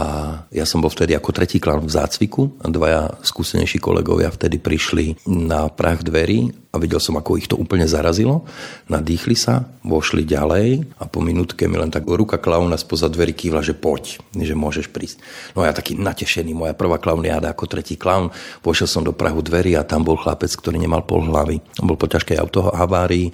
[0.54, 5.67] ja som bol vtedy ako tretí klan v zácviku dvaja skúsenejší kolegovia vtedy prišli na
[5.69, 8.44] prach dverí a videl som, ako ich to úplne zarazilo.
[8.90, 13.62] Nadýchli sa, vošli ďalej a po minútke mi len tak ruka klauna spoza dverí kývla,
[13.62, 15.22] že poď, že môžeš prísť.
[15.54, 18.34] No ja taký natešený, moja prvá klauniáda ako tretí klaun,
[18.66, 21.62] vošiel som do prahu dverí a tam bol chlapec, ktorý nemal pol hlavy.
[21.80, 23.32] On bol po ťažkej autohavárii,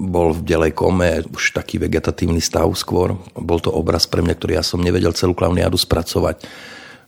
[0.00, 3.20] bol v delej kome, už taký vegetatívny stav skôr.
[3.36, 6.40] Bol to obraz pre mňa, ktorý ja som nevedel celú klauniádu spracovať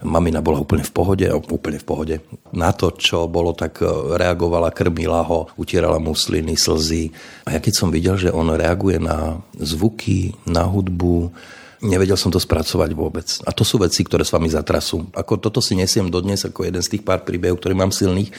[0.02, 2.14] Mamina bola úplne v pohode, úplne v pohode.
[2.50, 3.86] Na to, čo bolo, tak e,
[4.18, 7.14] reagovala, krmila ho, utierala mu sliny, slzy.
[7.46, 11.30] A ja keď som videl, že on reaguje na zvuky, na hudbu,
[11.82, 13.26] Nevedel som to spracovať vôbec.
[13.42, 15.10] A to sú veci, ktoré s vami zatrasú.
[15.18, 18.30] Ako toto si nesiem dodnes ako jeden z tých pár príbehov, ktoré mám silných,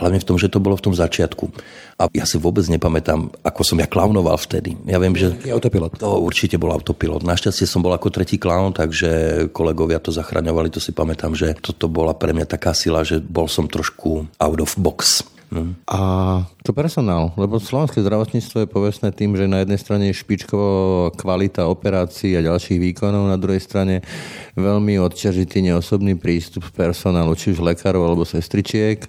[0.00, 1.52] hlavne v tom, že to bolo v tom začiatku.
[2.00, 4.80] A ja si vôbec nepamätám, ako som ja klaunoval vtedy.
[4.88, 5.36] Ja viem, že...
[5.52, 6.00] autopilot.
[6.00, 7.28] To určite bol autopilot.
[7.28, 11.92] Našťastie som bol ako tretí klaun, takže kolegovia to zachraňovali, to si pamätám, že toto
[11.92, 15.80] bola pre mňa taká sila, že bol som trošku out of box Mm.
[15.88, 16.00] A
[16.60, 21.64] to personál, lebo slovenské zdravotníctvo je povestné tým, že na jednej strane je špičková kvalita
[21.72, 24.04] operácií a ďalších výkonov, na druhej strane
[24.60, 29.08] veľmi odťažitý neosobný prístup personálu, či už lekárov alebo sestričiek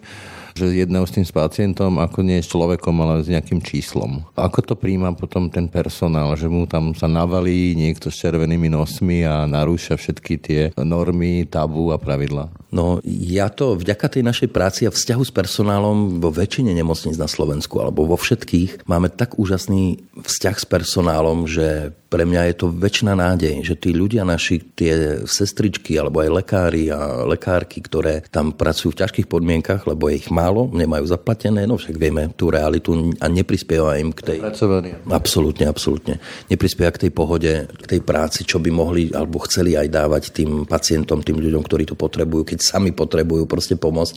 [0.56, 4.26] že jedného s tým s pacientom, ako nie s človekom, ale s nejakým číslom.
[4.38, 9.26] Ako to príjma potom ten personál, že mu tam sa navalí niekto s červenými nosmi
[9.26, 12.50] a narúša všetky tie normy, tabu a pravidla?
[12.70, 17.26] No ja to vďaka tej našej práci a vzťahu s personálom vo väčšine nemocníc na
[17.26, 22.74] Slovensku alebo vo všetkých máme tak úžasný vzťah s personálom, že pre mňa je to
[22.74, 28.58] väčšina nádej, že tí ľudia naši, tie sestričky alebo aj lekári a lekárky, ktoré tam
[28.58, 33.14] pracujú v ťažkých podmienkach, lebo je ich málo, nemajú zaplatené, no však vieme tú realitu
[33.22, 34.40] a neprispieva im k tej...
[34.42, 34.98] Pracovania.
[35.06, 36.18] Absolútne, absolútne.
[36.50, 40.66] Neprispieva k tej pohode, k tej práci, čo by mohli alebo chceli aj dávať tým
[40.66, 44.14] pacientom, tým ľuďom, ktorí to potrebujú, keď sami potrebujú proste pomôcť.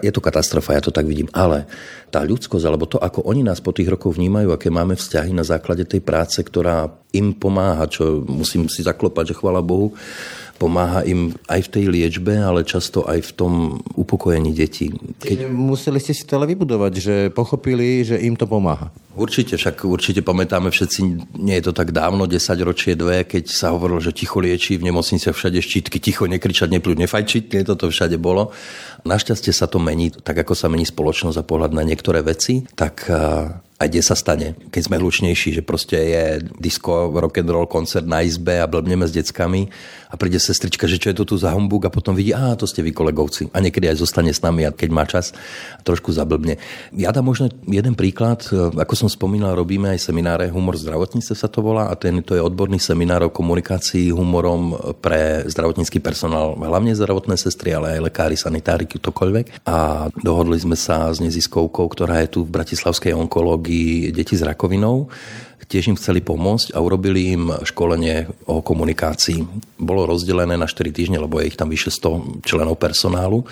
[0.00, 1.28] Je to katastrofa, ja to tak vidím.
[1.36, 1.68] Ale
[2.08, 5.42] tá ľudskosť, alebo to, ako oni nás po tých rokoch vnímajú, aké máme vzťahy na
[5.42, 9.92] základe tej práce, ktorá im pomáha, čo musím si zaklopať, že chvala Bohu,
[10.54, 13.52] pomáha im aj v tej liečbe, ale často aj v tom
[13.98, 14.94] upokojení detí.
[15.20, 15.50] Keď...
[15.50, 18.94] Museli ste si to ale vybudovať, že pochopili, že im to pomáha.
[19.14, 20.98] Určite, však určite pamätáme všetci,
[21.38, 24.90] nie je to tak dávno, 10 ročie, dve, keď sa hovorilo, že ticho lieči, v
[24.90, 28.50] nemocniciach všade štítky, ticho nekričať, nepľúť, nefajčiť, nie toto všade bolo.
[29.04, 33.04] Našťastie sa to mení, tak ako sa mení spoločnosť a pohľad na niektoré veci, tak
[33.74, 36.24] a kde sa stane, keď sme hlučnejší, že proste je
[36.62, 39.66] disco, rock and roll koncert na izbe a blbneme s deckami
[40.08, 42.70] a príde sestrička, že čo je to tu za humbug a potom vidí, a to
[42.70, 43.50] ste vy kolegovci.
[43.50, 45.34] A niekedy aj zostane s nami, a keď má čas,
[45.82, 46.54] trošku zablbne.
[46.94, 51.58] Ja dám možno jeden príklad, ako som spomínal, robíme aj semináre Humor zdravotníctve sa to
[51.58, 57.34] volá a ten, to je odborný seminár o komunikácii humorom pre zdravotnícky personál, hlavne zdravotné
[57.34, 59.66] sestry, ale aj lekári, sanitári, ktokoľvek.
[59.66, 65.08] A dohodli sme sa s neziskovkou, ktorá je tu v Bratislavskej onkológii deti s rakovinou.
[65.64, 69.40] Tiež im chceli pomôcť a urobili im školenie o komunikácii.
[69.80, 73.48] Bolo rozdelené na 4 týždne, lebo je ich tam vyše 100 členov personálu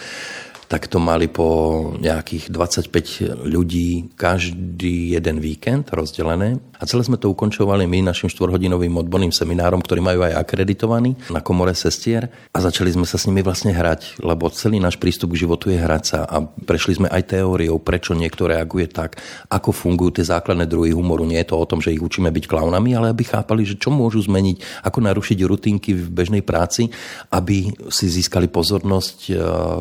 [0.73, 6.65] tak to mali po nejakých 25 ľudí každý jeden víkend rozdelené.
[6.81, 11.45] A celé sme to ukončovali my našim štvorhodinovým odborným seminárom, ktorý majú aj akreditovaný na
[11.45, 12.33] komore sestier.
[12.57, 15.77] A začali sme sa s nimi vlastne hrať, lebo celý náš prístup k životu je
[15.77, 16.25] hrať sa.
[16.25, 19.21] A prešli sme aj teóriou, prečo niekto reaguje tak,
[19.53, 21.29] ako fungujú tie základné druhy humoru.
[21.29, 23.93] Nie je to o tom, že ich učíme byť klaunami, ale aby chápali, že čo
[23.93, 26.89] môžu zmeniť, ako narušiť rutinky v bežnej práci,
[27.29, 29.33] aby si získali pozornosť e,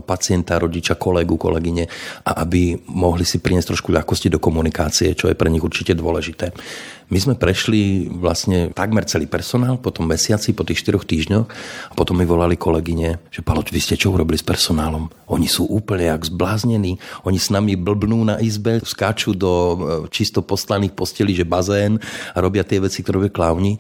[0.04, 1.86] pacienta, rodiča rodiča, kolegu, kolegyne
[2.26, 6.50] a aby mohli si priniesť trošku ľahkosti do komunikácie, čo je pre nich určite dôležité.
[7.12, 11.48] My sme prešli vlastne takmer celý personál po tom mesiaci, po tých štyroch týždňoch
[11.92, 15.12] a potom mi volali kolegyne, že Palo, vy ste čo urobili s personálom?
[15.30, 19.76] Oni sú úplne jak zbláznení, oni s nami blbnú na izbe, skáču do e,
[20.08, 22.00] čisto poslaných postelí, že bazén
[22.32, 23.76] a robia tie veci, ktoré robia klauni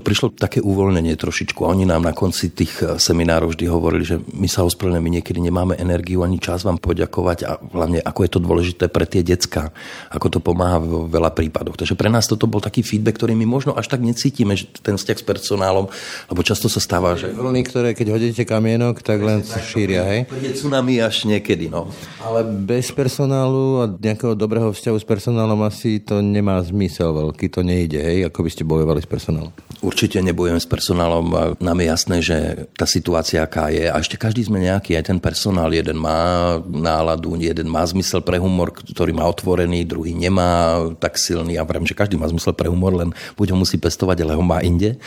[0.00, 4.16] prišlo také uvoľnenie trošičku a oni nám na konci tých eh, seminárov vždy hovorili, že
[4.34, 8.30] my sa ospravedlňujeme, my niekedy nemáme energiu ani čas vám poďakovať a hlavne ako je
[8.30, 9.70] to dôležité pre tie decka,
[10.10, 11.78] ako to pomáha v veľa prípadoch.
[11.78, 14.98] Takže pre nás toto bol taký feedback, ktorý my možno až tak necítime, že ten
[14.98, 15.86] vzťah s personálom,
[16.28, 17.32] lebo často sa stáva, že...
[17.32, 20.20] Vlny, ktoré keď hodíte kamienok, tak len sa šíria, hej?
[20.28, 21.88] Príde tsunami až niekedy, no.
[22.22, 27.60] Ale bez personálu a nejakého dobrého vzťahu s personálom asi to nemá zmysel veľký, to
[27.64, 29.52] nejde, hej, ako by ste bojovali s personálom.
[29.86, 32.36] Určite nebudeme s personálom a nám je jasné, že
[32.74, 33.86] tá situácia aká je.
[33.86, 35.70] A ešte každý sme nejaký, aj ten personál.
[35.70, 41.54] Jeden má náladu, jeden má zmysel pre humor, ktorý má otvorený, druhý nemá tak silný.
[41.54, 44.42] Ja viem, že každý má zmysel pre humor, len buď ho musí pestovať, ale ho
[44.42, 44.98] má inde.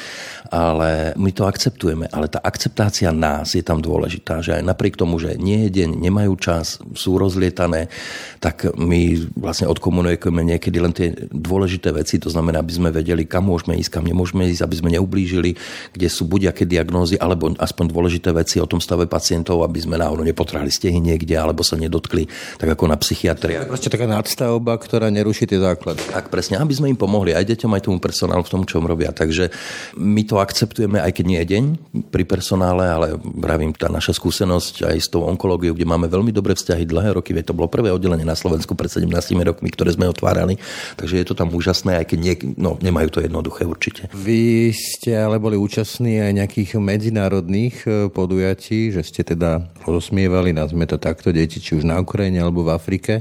[0.47, 2.07] Ale my to akceptujeme.
[2.15, 5.99] Ale tá akceptácia nás je tam dôležitá, že aj napriek tomu, že nie je deň,
[5.99, 7.91] nemajú čas, sú rozlietané,
[8.39, 12.15] tak my vlastne odkomunikujeme niekedy len tie dôležité veci.
[12.23, 15.55] To znamená, aby sme vedeli, kam môžeme ísť, kam nemôžeme ísť, aby sme neublížili,
[15.95, 19.97] kde sú buď aké diagnózy, alebo aspoň dôležité veci o tom stave pacientov, aby sme
[19.97, 22.27] náhodou nepotrhali stehy niekde, alebo sa nedotkli,
[22.59, 23.65] tak ako na psychiatrii.
[23.65, 26.03] Proste taká nadstavba, ktorá neruší tie základy.
[26.11, 29.13] Tak presne, aby sme im pomohli aj deťom, aj tomu personálu v tom, čo robia.
[29.13, 29.53] Takže
[29.99, 31.63] my to akceptujeme, aj keď nie je deň
[32.09, 36.57] pri personále, ale vravím, tá naša skúsenosť aj s tou onkológiou, kde máme veľmi dobré
[36.57, 39.05] vzťahy dlhé roky, veď to bolo prvé oddelenie na Slovensku pred 17
[39.45, 40.57] rokmi, ktoré sme otvárali,
[40.97, 44.09] takže je to tam úžasné, aj keď nie, no, nemajú to jednoduché určite.
[44.15, 44.39] Vy
[44.75, 50.99] ste ale boli účastní aj nejakých medzinárodných e, podujatí, že ste teda rozosmievali, nazme to
[51.01, 53.13] takto, deti či už na Ukrajine alebo v Afrike.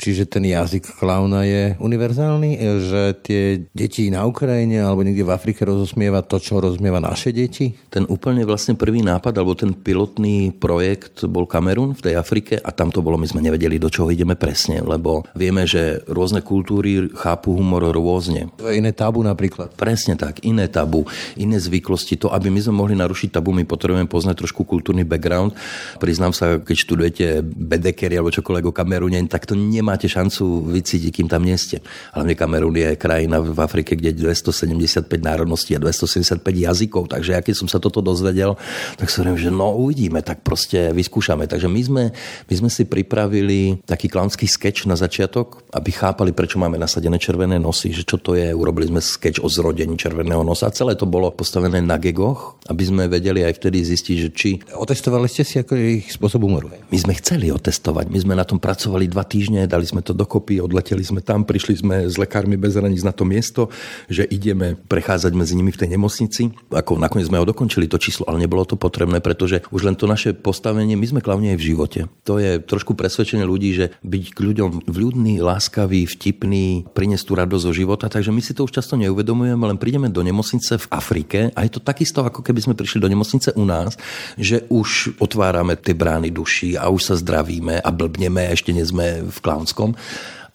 [0.00, 2.56] Čiže ten jazyk klauna je univerzálny,
[2.88, 7.76] že tie deti na Ukrajine alebo niekde v Afrike rozosmieva to, čo rozmieva naše deti?
[7.92, 12.72] Ten úplne vlastne prvý nápad, alebo ten pilotný projekt bol Kamerun v tej Afrike a
[12.72, 17.12] tam to bolo, my sme nevedeli, do čoho ideme presne, lebo vieme, že rôzne kultúry
[17.20, 18.48] chápu humor rôzne.
[18.72, 19.76] Iné tabu napríklad.
[19.76, 21.04] Presne tak, iné tabu,
[21.36, 22.16] iné zvyklosti.
[22.24, 25.52] To, aby my sme mohli narušiť tabu, my potrebujeme poznať trošku kultúrny background.
[26.00, 29.52] Priznám sa, keď študujete Bedekery alebo čokoľvek o Kamerune, tak to
[29.90, 31.82] nemáte šancu vycítiť, kým tam nie ste.
[32.14, 37.50] Ale Kamerun je krajina v Afrike, kde je 275 národností a 275 jazykov, takže aký
[37.50, 38.54] som sa toto dozvedel,
[38.94, 41.50] tak som hovorím, že no uvidíme, tak proste vyskúšame.
[41.50, 42.04] Takže my sme,
[42.46, 47.58] my sme si pripravili taký klaunský sketch na začiatok, aby chápali, prečo máme nasadené červené
[47.58, 48.54] nosy, že čo to je.
[48.54, 50.70] Urobili sme sketch o zrodení červeného nosa.
[50.70, 54.50] Celé to bolo postavené na gegoch, aby sme vedeli aj vtedy zistiť, že či...
[54.70, 56.70] Otestovali ste si ako ich spôsob humoru?
[56.70, 58.06] My sme chceli otestovať.
[58.06, 61.74] My sme na tom pracovali dva týždne, dali sme to dokopy, odleteli sme tam, prišli
[61.80, 63.68] sme s lekármi bez hraníc na to miesto,
[64.10, 66.52] že ideme prechádzať medzi nimi v tej nemocnici.
[66.72, 70.10] Ako nakoniec sme ho dokončili to číslo, ale nebolo to potrebné, pretože už len to
[70.10, 72.00] naše postavenie, my sme klavni aj v živote.
[72.26, 77.64] To je trošku presvedčenie ľudí, že byť k ľuďom vľudný, láskavý, vtipný, priniesť tú radosť
[77.64, 81.38] zo života, takže my si to už často neuvedomujeme, len prídeme do nemocnice v Afrike
[81.54, 83.96] a je to takisto, ako keby sme prišli do nemocnice u nás,
[84.36, 89.26] že už otvárame tie brány duši a už sa zdravíme a blbneme, ešte nie sme
[89.26, 89.92] v klaunskom.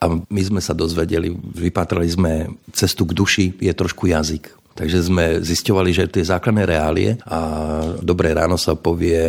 [0.02, 4.65] A my sme sa dozvedeli, vypatrali sme cestu k duši, je trošku jazyk.
[4.76, 7.40] Takže sme zisťovali, že tie základné reálie a
[8.04, 9.24] dobré ráno sa povie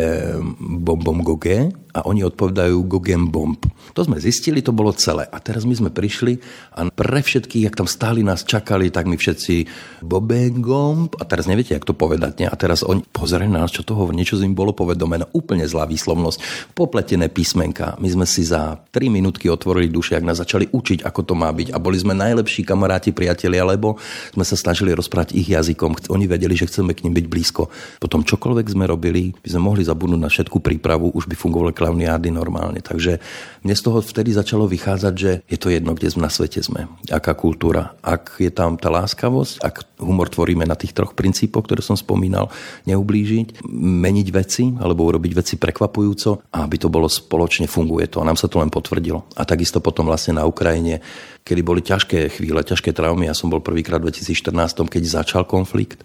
[0.83, 3.57] bom goge a oni odpovedajú Gogem Bomb.
[3.97, 5.25] To sme zistili, to bolo celé.
[5.33, 6.37] A teraz my sme prišli
[6.77, 9.65] a pre všetkých, jak tam stáli, nás čakali, tak my všetci
[10.05, 12.45] Bobengomb a teraz neviete, jak to povedať.
[12.45, 12.47] Nie?
[12.51, 15.17] A teraz oni pozerajú nás, čo toho, niečo z im bolo povedomé.
[15.17, 16.69] No, úplne zlá výslovnosť.
[16.77, 17.97] Popletené písmenka.
[17.97, 21.49] My sme si za 3 minútky otvorili duše, ak nás začali učiť, ako to má
[21.49, 21.73] byť.
[21.73, 23.97] A boli sme najlepší kamaráti, priatelia, lebo
[24.37, 26.09] sme sa snažili rozprávať ich jazykom.
[26.09, 27.69] Oni vedeli, že chceme k nim byť blízko.
[28.01, 32.33] Potom čokoľvek sme robili, by sme mohli zabudnúť na všetku prípravu, už by fungovali klauniády
[32.33, 32.81] normálne.
[32.81, 33.21] Takže
[33.61, 37.37] mne z toho vtedy začalo vychádzať, že je to jedno, kde na svete sme, aká
[37.37, 37.93] kultúra.
[38.01, 42.49] Ak je tam tá láskavosť, ak humor tvoríme na tých troch princípoch, ktoré som spomínal,
[42.89, 48.23] neublížiť, meniť veci alebo urobiť veci prekvapujúco a aby to bolo spoločne, funguje to.
[48.23, 49.29] A nám sa to len potvrdilo.
[49.37, 51.03] A takisto potom vlastne na Ukrajine,
[51.47, 53.31] kedy boli ťažké chvíle, ťažké traumy.
[53.31, 54.51] Ja som bol prvýkrát v 2014,
[54.91, 56.03] keď začal konflikt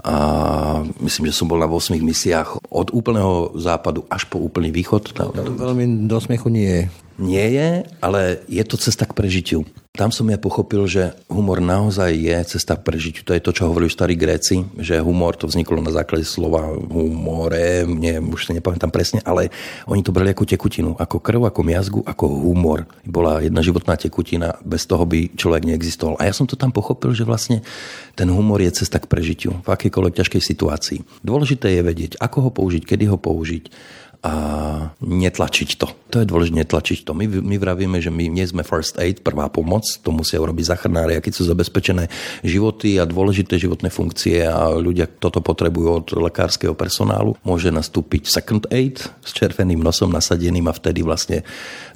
[0.00, 5.12] a myslím, že som bol na 8 misiách od úplného západu až po úplný východ.
[5.12, 6.84] To veľmi do smiechu nie je.
[7.18, 9.66] Nie je, ale je to cesta k prežitiu.
[9.98, 13.26] Tam som ja pochopil, že humor naozaj je cesta k prežitiu.
[13.26, 17.82] To je to, čo hovorili starí Gréci, že humor to vzniklo na základe slova humore,
[17.82, 19.50] nie, už sa nepamätám presne, ale
[19.90, 22.86] oni to brali ako tekutinu, ako krv, ako miazgu, ako humor.
[23.02, 26.14] Bola jedna životná tekutina, bez toho by človek neexistoval.
[26.22, 27.66] A ja som to tam pochopil, že vlastne
[28.14, 30.98] ten humor je cesta k prežitiu v akejkoľvek ťažkej situácii.
[31.26, 33.66] Dôležité je vedieť, ako ho použiť, kedy ho použiť
[34.18, 34.34] a
[34.98, 35.86] netlačiť to.
[36.10, 37.14] To je dôležité netlačiť to.
[37.14, 41.20] My, my vravíme, že my nie sme first aid, prvá pomoc, to musia urobiť záchranári,
[41.22, 42.10] keď sú zabezpečené
[42.42, 47.38] životy a dôležité životné funkcie a ľudia toto potrebujú od lekárskeho personálu.
[47.46, 51.46] Môže nastúpiť second aid s červeným nosom nasadeným a vtedy vlastne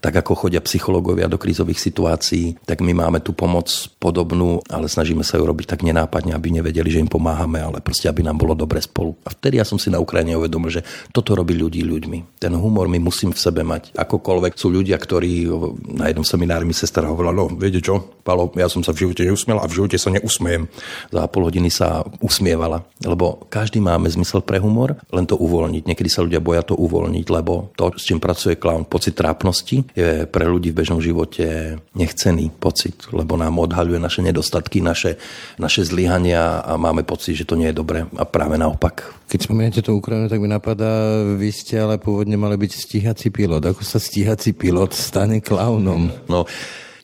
[0.03, 3.71] tak ako chodia psychológovia do krízových situácií, tak my máme tú pomoc
[4.03, 8.11] podobnú, ale snažíme sa ju robiť tak nenápadne, aby nevedeli, že im pomáhame, ale proste
[8.11, 9.15] aby nám bolo dobre spolu.
[9.23, 10.83] A vtedy ja som si na Ukrajine uvedomil, že
[11.15, 12.12] toto robí ľudí ľuďmi.
[12.37, 13.97] Ten humor my musím v sebe mať.
[13.97, 15.49] Akokoľvek sú ľudia, ktorí
[15.97, 19.27] na jednom seminári mi sestra hovorila, no viete čo, Palo, ja som sa v živote
[19.27, 20.71] neusmiel a v živote sa neusmiem.
[21.11, 25.83] Za pol hodiny sa usmievala, lebo každý máme zmysel pre humor, len to uvoľniť.
[25.91, 30.27] Niekedy sa ľudia boja to uvoľniť, lebo to, s čím pracuje clown, pocit trápnosti, je
[30.31, 35.19] pre ľudí v bežnom živote nechcený pocit, lebo nám odhaľuje naše nedostatky, naše,
[35.59, 39.22] naše zlyhania a máme pocit, že to nie je dobré a práve naopak.
[39.33, 43.65] Keď spomínate tú Ukrajinu, tak mi napadá, vy ste ale pôvodne mali byť stíhací pilot.
[43.65, 46.13] Ako sa stíhací pilot stane klaunom?
[46.29, 46.45] No,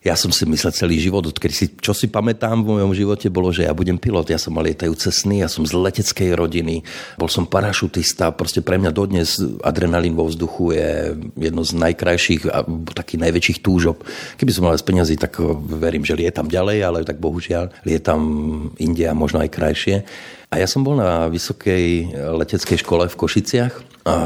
[0.09, 3.53] ja som si myslel celý život, odkedy si, čo si pamätám v mojom živote, bolo,
[3.53, 4.33] že ja budem pilot.
[4.33, 6.81] Ja som mal lietajúce sny, ja som z leteckej rodiny,
[7.21, 10.88] bol som parašutista, proste pre mňa dodnes adrenalín vo vzduchu je
[11.37, 12.64] jedno z najkrajších a
[12.97, 14.01] takých najväčších túžob.
[14.40, 15.37] Keby som mal z peniazy, tak
[15.77, 18.21] verím, že lietam ďalej, ale tak bohužiaľ lietam
[18.81, 19.97] India možno aj krajšie.
[20.49, 24.16] A ja som bol na vysokej leteckej škole v Košiciach a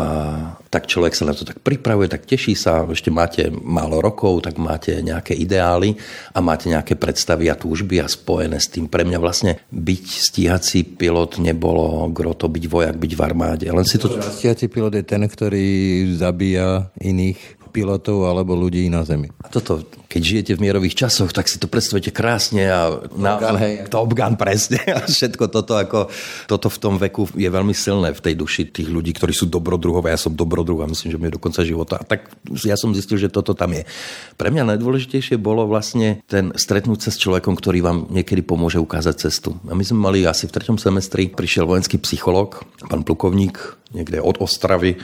[0.72, 4.56] tak človek sa na to tak pripravuje, tak teší sa, ešte máte málo rokov, tak
[4.56, 6.00] máte nejaké ideály
[6.32, 8.88] a máte nejaké predstavy a túžby a spojené s tým.
[8.88, 13.66] Pre mňa vlastne byť stíhací pilot nebolo groto byť vojak, byť v armáde.
[13.68, 14.08] Len si to...
[14.08, 15.68] Stíhací pilot je ten, ktorý
[16.16, 19.32] zabíja iných pilotov alebo ľudí na Zemi.
[19.40, 19.80] A toto,
[20.12, 23.74] keď žijete v mierových časoch, tak si to predstavujete krásne a na, Top Gun, hej.
[23.88, 24.84] Top Gun, presne.
[25.00, 26.12] A všetko toto, ako,
[26.44, 30.12] toto v tom veku je veľmi silné v tej duši tých ľudí, ktorí sú dobrodruhové.
[30.12, 31.96] Ja som dobrodruh a myslím, že mi je do konca života.
[31.96, 32.28] A tak
[32.60, 33.88] ja som zistil, že toto tam je.
[34.36, 39.30] Pre mňa najdôležitejšie bolo vlastne ten stretnúť sa s človekom, ktorý vám niekedy pomôže ukázať
[39.30, 39.56] cestu.
[39.64, 42.60] A my sme mali asi v treťom semestri, prišiel vojenský psychológ,
[42.90, 44.98] pán plukovník, niekde od Ostravy.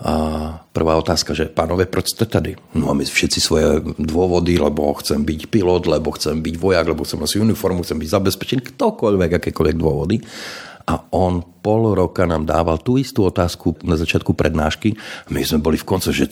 [0.00, 0.12] A
[0.72, 2.56] prvá otázka, že pánové, proč ste tady?
[2.72, 7.20] No máme všetci svoje dôvody, lebo chcem byť pilot, lebo chcem byť vojak, lebo chcem
[7.20, 10.16] nosiť uniformu, chcem byť zabezpečený, ktokoľvek, akékoľvek dôvody.
[10.90, 14.96] A on pol roka nám dával tú istú otázku na začiatku prednášky.
[15.28, 16.28] My sme boli v konce, že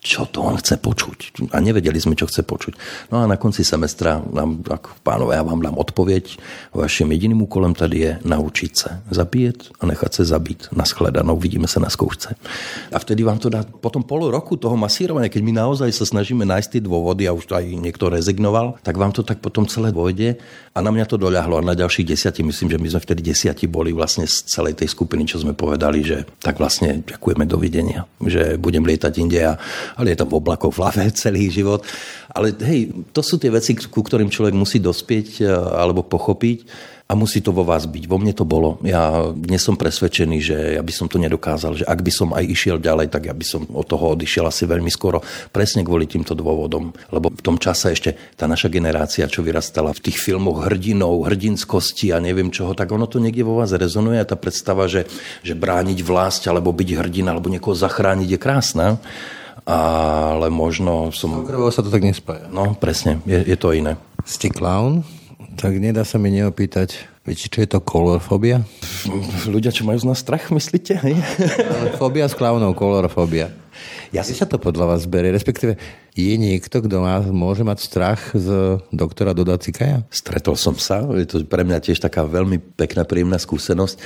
[0.00, 1.52] čo to on chce počuť.
[1.52, 2.74] A nevedeli sme, čo chce počuť.
[3.12, 6.40] No a na konci semestra nám, ako pánové, ja vám dám odpoveď.
[6.72, 10.72] Vašim jediným úkolem tady je naučiť sa zabíjať a nechať sa zabiť.
[10.72, 12.32] Na shledanou, vidíme sa na skúšce.
[12.90, 16.48] A vtedy vám to dá potom pol roku toho masírovania, keď my naozaj sa snažíme
[16.48, 19.92] nájsť tie dôvody a už to aj niekto rezignoval, tak vám to tak potom celé
[19.92, 20.40] dôjde.
[20.70, 21.60] A na mňa to doľahlo.
[21.60, 24.88] A na ďalších desiatich, myslím, že my sme vtedy desiati boli vlastne z celej tej
[24.90, 29.58] skupiny, čo sme povedali, že tak vlastne ďakujeme, dovidenia, že budem lietať inde, a,
[29.96, 31.82] ale je tam v oblakoch v lave celý život.
[32.30, 35.42] Ale hej, to sú tie veci, ku ktorým človek musí dospieť
[35.74, 36.58] alebo pochopiť
[37.10, 38.06] a musí to vo vás byť.
[38.06, 38.78] Vo mne to bolo.
[38.86, 42.46] Ja dnes som presvedčený, že ja by som to nedokázal, že ak by som aj
[42.46, 45.18] išiel ďalej, tak ja by som od toho odišiel asi veľmi skoro.
[45.50, 46.94] Presne kvôli týmto dôvodom.
[47.10, 52.14] Lebo v tom čase ešte tá naša generácia, čo vyrastala v tých filmoch hrdinov, hrdinskosti
[52.14, 55.10] a neviem čoho, tak ono to niekde vo vás rezonuje a tá predstava, že,
[55.42, 58.88] že brániť vlast alebo byť hrdina alebo niekoho zachrániť je krásna
[59.70, 61.44] ale možno som...
[61.44, 62.48] Okrvo sa to tak nespája.
[62.50, 64.00] No, presne, je, je to iné.
[64.24, 65.04] Ste clown?
[65.58, 68.62] Tak nedá sa mi neopýtať, viete, čo je to kolorfobia?
[69.50, 70.94] Ľudia, čo majú z nás strach, myslíte?
[71.02, 71.18] Hej?
[72.00, 73.50] Fobia s klaunov, kolorfobia.
[74.10, 75.78] Ja si sa to podľa vás berie, respektíve
[76.18, 80.02] je niekto, kto má, môže mať strach z doktora Dodacikaja?
[80.10, 83.96] Stretol som sa, je to pre mňa tiež taká veľmi pekná, príjemná skúsenosť.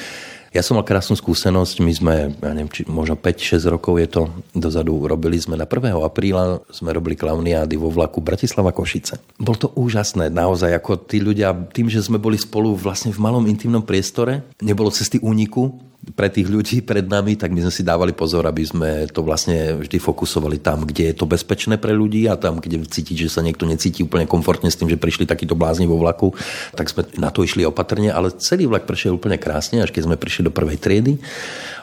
[0.55, 4.23] Ja som mal krásnu skúsenosť, my sme, ja neviem, či možno 5-6 rokov je to
[4.55, 5.91] dozadu, robili sme na 1.
[5.99, 9.19] apríla, sme robili klauniády vo vlaku Bratislava Košice.
[9.35, 13.51] Bolo to úžasné, naozaj, ako tí ľudia, tým, že sme boli spolu vlastne v malom
[13.51, 15.75] intimnom priestore, nebolo cesty úniku,
[16.13, 19.81] pre tých ľudí pred nami, tak my sme si dávali pozor, aby sme to vlastne
[19.81, 23.41] vždy fokusovali tam, kde je to bezpečné pre ľudí a tam, kde cítiť, že sa
[23.41, 26.37] niekto necíti úplne komfortne s tým, že prišli takíto blázni vo vlaku,
[26.77, 30.21] tak sme na to išli opatrne, ale celý vlak prešiel úplne krásne, až keď sme
[30.21, 31.17] prišli do prvej triedy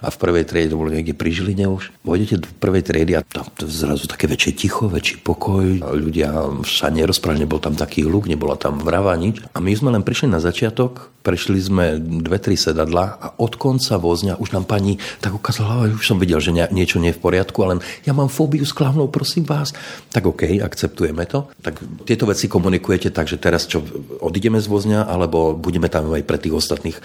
[0.02, 1.94] a v prvej triede to bolo niekde pri Žiline už.
[2.06, 5.86] Vojdete do prvej triedy a tam to zrazu také väčšie ticho, väčší pokoj.
[5.86, 6.34] A ľudia
[6.66, 9.42] sa nerozprávali, nebol tam taký hluk, nebola tam vrava, nič.
[9.54, 14.02] A my sme len prišli na začiatok, prešli sme dve, tri sedadla a od konca
[14.12, 17.64] vozňa už nám pani tak ukázala, už som videl, že niečo nie je v poriadku,
[17.64, 19.72] ale ja mám fóbiu s klavnou, prosím vás.
[20.12, 21.48] Tak OK, akceptujeme to.
[21.64, 23.80] Tak tieto veci komunikujete tak, že teraz čo,
[24.20, 26.98] odídeme z vozňa, alebo budeme tam aj pre tých ostatných.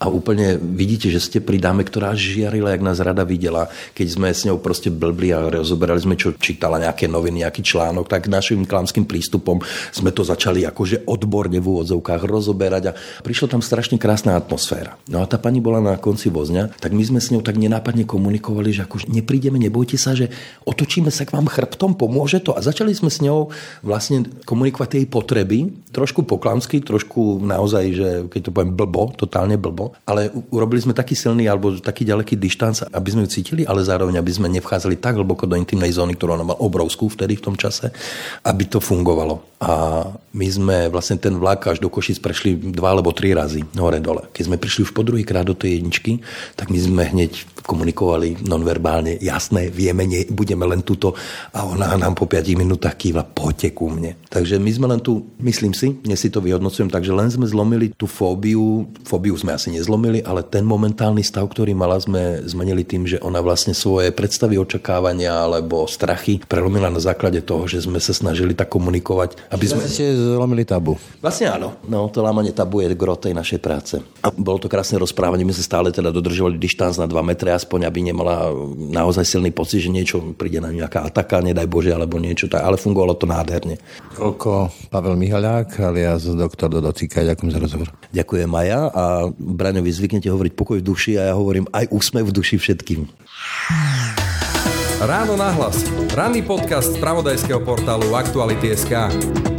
[0.00, 3.68] A úplne vidíte, že ste pri dáme, ktorá žiarila, jak nás rada videla.
[3.94, 8.06] Keď sme s ňou proste blbli a rozoberali sme, čo čítala nejaké noviny, nejaký článok,
[8.06, 9.58] tak našim klamským prístupom
[9.90, 14.94] sme to začali akože odborne v úvodzovkách rozoberať a prišla tam strašne krásna atmosféra.
[15.10, 18.06] No a tá pani bola na konci vozňa, tak my sme s ňou tak nenápadne
[18.06, 20.30] komunikovali, že ako neprídeme, nebojte sa, že
[20.62, 22.54] otočíme sa k vám chrbtom, pomôže to.
[22.54, 23.50] A začali sme s ňou
[23.82, 25.58] vlastne komunikovať jej potreby,
[25.94, 31.14] trošku poklamsky, trošku naozaj, že keď to poviem blbo, totálne blbo, ale urobili sme taký
[31.14, 35.18] silný alebo taký ďaleký dištanc, aby sme ju cítili, ale zároveň, aby sme nevchádzali tak
[35.18, 37.94] hlboko do intimnej zóny, ktorú ona má obrovskú vtedy v tom čase,
[38.42, 39.42] aby to fungovalo.
[39.64, 40.04] A
[40.36, 44.28] my sme vlastne ten vlak až do Košic prešli dva alebo tri razy hore-dole.
[44.34, 46.20] Keď sme prišli už po druhý krát do tej jedničky,
[46.54, 51.16] tak my sme hneď komunikovali nonverbálne, jasné, vieme, nie, budeme len tuto
[51.56, 54.20] a ona nám po 5 minútach kýva, poďte ku mne.
[54.28, 57.96] Takže my sme len tu, myslím si, dnes si to vyhodnocujem, takže len sme zlomili
[57.96, 63.08] tú fóbiu, fóbiu sme asi nezlomili, ale ten momentálny stav, ktorý mala, sme zmenili tým,
[63.08, 68.12] že ona vlastne svoje predstavy očakávania alebo strachy prelomila na základe toho, že sme sa
[68.12, 69.80] snažili tak komunikovať, aby sme...
[69.88, 71.00] Ste zlomili tabu.
[71.24, 71.80] Vlastne áno.
[71.88, 73.94] No, to lámanie tabu je gro tej našej práce.
[74.20, 75.46] A bolo to krásne rozprávanie.
[75.46, 79.84] My sme stále teda dodržovali dištanc na 2 metre, aspoň aby nemala naozaj silný pocit,
[79.84, 82.64] že niečo príde na nejaká ataka, nedaj Bože, alebo niečo tak.
[82.64, 83.76] Ale fungovalo to nádherne.
[84.16, 87.92] Koľko Pavel Mihaľák alias doktor Dodo Cika, ďakujem za rozhovor.
[88.16, 92.32] Ďakujem Maja a Braňovi zvyknete hovoriť pokoj v duši a ja hovorím aj úsmev v
[92.32, 93.04] duši všetkým.
[95.04, 95.84] Ráno nahlas.
[96.16, 99.53] Ranný podcast z pravodajského portálu Aktuality.sk.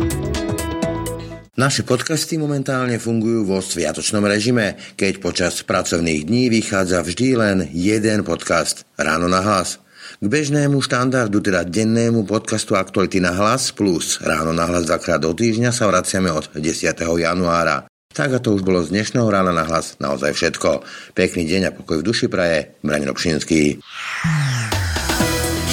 [1.55, 8.27] Naše podcasty momentálne fungujú vo sviatočnom režime, keď počas pracovných dní vychádza vždy len jeden
[8.27, 9.79] podcast Ráno na hlas.
[10.19, 15.31] K bežnému štandardu, teda dennému podcastu Aktuality na hlas plus ráno na hlas dvakrát do
[15.31, 16.91] týždňa sa vraciame od 10.
[16.99, 17.87] januára.
[18.11, 20.83] Tak a to už bolo z dnešného rána na hlas naozaj všetko.
[21.15, 23.79] Pekný deň a pokoj v duši praje, Braň Robšinský.